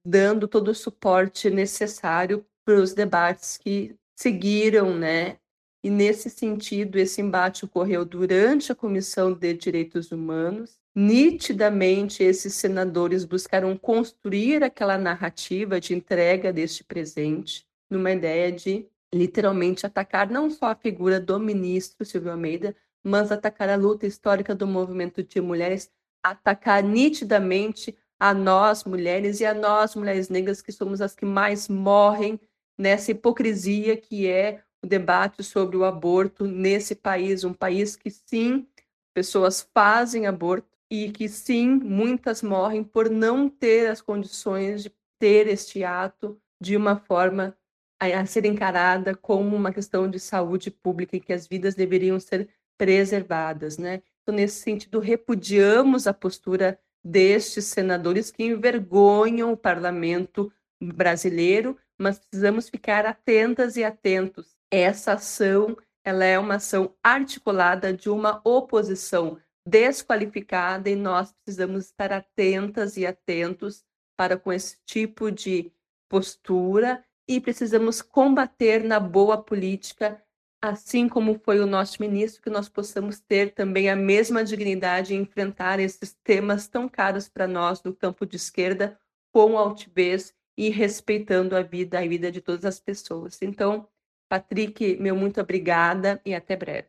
dando 0.06 0.48
todo 0.48 0.70
o 0.70 0.76
suporte 0.76 1.50
necessário 1.50 2.46
para 2.64 2.76
os 2.76 2.94
debates 2.94 3.58
que 3.58 3.94
seguiram, 4.16 4.98
né? 4.98 5.38
E 5.84 5.90
nesse 5.90 6.30
sentido, 6.30 6.98
esse 6.98 7.22
embate 7.22 7.66
ocorreu 7.66 8.06
durante 8.06 8.72
a 8.72 8.76
Comissão 8.76 9.34
de 9.34 9.54
Direitos 9.54 10.12
Humanos. 10.12 10.78
Nitidamente, 10.96 12.24
esses 12.24 12.54
senadores 12.54 13.24
buscaram 13.24 13.78
construir 13.78 14.64
aquela 14.64 14.98
narrativa 14.98 15.80
de 15.80 15.94
entrega 15.94 16.52
deste 16.52 16.84
presente, 16.84 17.66
numa 17.90 18.12
ideia 18.12 18.52
de 18.52 18.88
literalmente 19.14 19.86
atacar 19.86 20.30
não 20.30 20.50
só 20.50 20.68
a 20.68 20.76
figura 20.76 21.20
do 21.20 21.40
ministro 21.40 22.06
Silvio 22.06 22.32
Almeida, 22.32 22.76
mas 23.04 23.32
atacar 23.32 23.70
a 23.70 23.76
luta 23.76 24.06
histórica 24.06 24.54
do 24.54 24.68
movimento 24.68 25.24
de 25.24 25.42
mulheres, 25.42 25.92
atacar 26.24 26.84
nitidamente 26.84 27.98
a 28.20 28.34
nós 28.34 28.84
mulheres 28.84 29.40
e 29.40 29.46
a 29.46 29.54
nós 29.54 29.96
mulheres 29.96 30.30
negras 30.30 30.62
que 30.62 30.72
somos 30.72 31.02
as 31.02 31.16
que 31.16 31.26
mais 31.26 31.70
morrem 31.70 32.40
nessa 32.78 33.12
hipocrisia 33.12 33.96
que 33.96 34.28
é 34.28 34.62
o 34.84 34.88
debate 34.88 35.44
sobre 35.44 35.78
o 35.78 35.86
aborto 35.86 36.46
nesse 36.46 36.96
país, 36.96 37.44
um 37.44 37.54
país 37.54 37.96
que 37.96 38.10
sim, 38.10 38.68
pessoas 39.14 39.68
fazem 39.74 40.28
aborto 40.28 40.68
e 40.90 41.12
que 41.12 41.28
sim, 41.28 41.68
muitas 41.76 42.42
morrem 42.42 42.84
por 42.84 43.10
não 43.10 43.50
ter 43.50 43.90
as 43.90 44.02
condições 44.02 44.84
de 44.84 44.92
ter 45.20 45.48
este 45.48 45.84
ato 45.84 46.40
de 46.62 46.76
uma 46.76 46.98
forma 46.98 47.56
a, 48.00 48.26
ser 48.26 48.46
encarada 48.46 49.16
como 49.16 49.56
uma 49.56 49.74
questão 49.74 50.10
de 50.10 50.20
saúde 50.20 50.72
pública 50.72 51.18
e 51.18 51.20
que 51.20 51.34
as 51.34 51.48
vidas 51.48 51.76
deveriam 51.76 52.20
ser 52.20 52.50
preservadas, 52.78 53.78
né? 53.78 54.02
Então, 54.22 54.34
nesse 54.34 54.62
sentido, 54.62 55.00
repudiamos 55.00 56.08
a 56.08 56.14
postura 56.14 56.80
destes 57.04 57.66
senadores 57.66 58.32
que 58.32 58.44
envergonham 58.44 59.52
o 59.52 59.58
parlamento 59.58 60.52
brasileiro, 60.82 61.78
mas 61.98 62.20
precisamos 62.20 62.70
ficar 62.70 63.06
atentas 63.06 63.76
e 63.76 63.84
atentos. 63.84 64.56
Essa 64.72 65.14
ação, 65.14 65.76
ela 66.04 66.24
é 66.24 66.40
uma 66.40 66.56
ação 66.56 66.96
articulada 67.04 67.92
de 67.92 68.10
uma 68.10 68.40
oposição 68.44 69.38
desqualificada 69.66 70.90
e 70.90 70.96
nós 70.96 71.34
precisamos 71.34 71.86
estar 71.86 72.14
atentas 72.14 72.98
e 72.98 73.06
atentos 73.06 73.84
para 74.18 74.38
com 74.38 74.52
esse 74.52 74.78
tipo 74.86 75.32
de 75.32 75.72
postura 76.10 77.04
e 77.30 77.40
precisamos 77.40 78.02
combater 78.02 78.84
na 78.84 79.00
boa 79.00 79.38
política, 79.38 80.20
assim 80.60 81.08
como 81.08 81.40
foi 81.46 81.60
o 81.60 81.68
nosso 81.68 82.02
ministro, 82.02 82.42
que 82.42 82.50
nós 82.50 82.68
possamos 82.68 83.20
ter 83.20 83.54
também 83.54 83.88
a 83.88 83.96
mesma 83.96 84.44
dignidade 84.44 85.14
em 85.14 85.22
enfrentar 85.22 85.80
esses 85.80 86.18
temas 86.24 86.68
tão 86.68 86.90
caros 86.90 87.30
para 87.30 87.48
nós 87.48 87.82
do 87.82 87.94
campo 87.94 88.26
de 88.26 88.36
esquerda, 88.36 89.00
com 89.32 89.60
altivez 89.60 90.34
e 90.58 90.70
respeitando 90.70 91.56
a 91.56 91.62
vida, 91.62 92.00
a 92.00 92.08
vida 92.08 92.32
de 92.32 92.42
todas 92.42 92.66
as 92.66 92.80
pessoas. 92.80 93.40
Então, 93.44 93.88
Patrick, 94.28 94.98
meu 95.00 95.16
muito 95.16 95.40
obrigada 95.40 96.20
e 96.26 96.34
até 96.34 96.56
breve. 96.56 96.88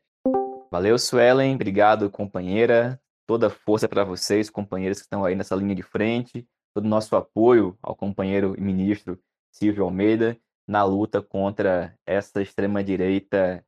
Valeu, 0.72 0.98
Suelen. 0.98 1.54
Obrigado, 1.54 2.08
companheira. 2.08 2.98
Toda 3.26 3.50
força 3.50 3.86
para 3.86 4.04
vocês, 4.04 4.48
companheiros 4.48 5.00
que 5.00 5.04
estão 5.04 5.22
aí 5.22 5.34
nessa 5.34 5.54
linha 5.54 5.74
de 5.74 5.82
frente. 5.82 6.48
Todo 6.74 6.86
o 6.86 6.88
nosso 6.88 7.14
apoio 7.14 7.76
ao 7.82 7.94
companheiro 7.94 8.54
e 8.56 8.60
ministro 8.62 9.20
Silvio 9.50 9.84
Almeida 9.84 10.36
na 10.66 10.84
luta 10.84 11.20
contra 11.20 11.98
essa 12.06 12.40
extrema-direita 12.40 13.64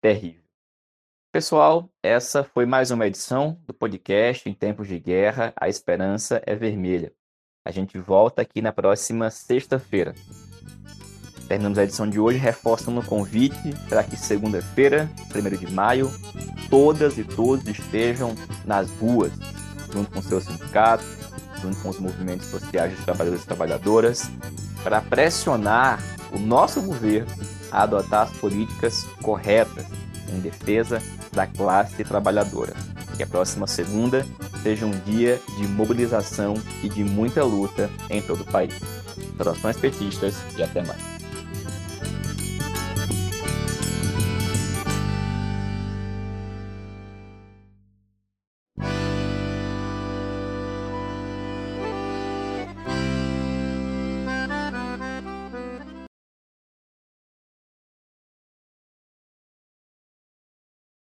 terrível. 0.00 0.42
Pessoal, 1.30 1.90
essa 2.02 2.42
foi 2.42 2.64
mais 2.64 2.90
uma 2.90 3.06
edição 3.06 3.60
do 3.66 3.74
podcast 3.74 4.48
Em 4.48 4.54
Tempos 4.54 4.88
de 4.88 4.98
Guerra, 4.98 5.52
A 5.54 5.68
Esperança 5.68 6.42
é 6.46 6.54
Vermelha. 6.54 7.12
A 7.66 7.70
gente 7.70 7.98
volta 7.98 8.40
aqui 8.40 8.62
na 8.62 8.72
próxima 8.72 9.30
sexta-feira. 9.30 10.14
Terminamos 11.46 11.78
a 11.78 11.84
edição 11.84 12.08
de 12.08 12.18
hoje 12.18 12.38
reforçando 12.38 13.00
o 13.00 13.04
convite 13.04 13.74
para 13.88 14.02
que 14.02 14.16
segunda-feira, 14.16 15.08
1 15.34 15.56
de 15.56 15.70
maio, 15.70 16.10
todas 16.70 17.18
e 17.18 17.24
todos 17.24 17.66
estejam 17.66 18.34
nas 18.64 18.90
ruas, 18.92 19.32
junto 19.92 20.10
com 20.10 20.22
seus 20.22 20.44
sindicatos, 20.44 21.06
junto 21.60 21.78
com 21.82 21.90
os 21.90 21.98
movimentos 21.98 22.46
sociais 22.46 22.96
de 22.96 23.04
trabalhadores 23.04 23.44
e 23.44 23.46
trabalhadoras, 23.46 24.30
para 24.82 25.00
pressionar 25.00 26.02
o 26.32 26.38
nosso 26.38 26.80
governo 26.82 27.32
a 27.70 27.82
adotar 27.82 28.22
as 28.22 28.32
políticas 28.32 29.04
corretas 29.22 29.84
em 30.32 30.40
defesa 30.40 31.02
da 31.32 31.46
classe 31.46 32.04
trabalhadora. 32.04 32.74
Que 33.16 33.22
a 33.22 33.26
próxima 33.26 33.66
segunda 33.66 34.24
seja 34.62 34.86
um 34.86 34.92
dia 35.04 35.40
de 35.56 35.66
mobilização 35.66 36.54
e 36.82 36.88
de 36.88 37.02
muita 37.02 37.44
luta 37.44 37.90
em 38.08 38.22
todo 38.22 38.42
o 38.42 38.46
país. 38.46 38.74
Saudações 39.36 39.76
petistas 39.76 40.36
e 40.56 40.62
até 40.62 40.82
mais. 40.82 41.17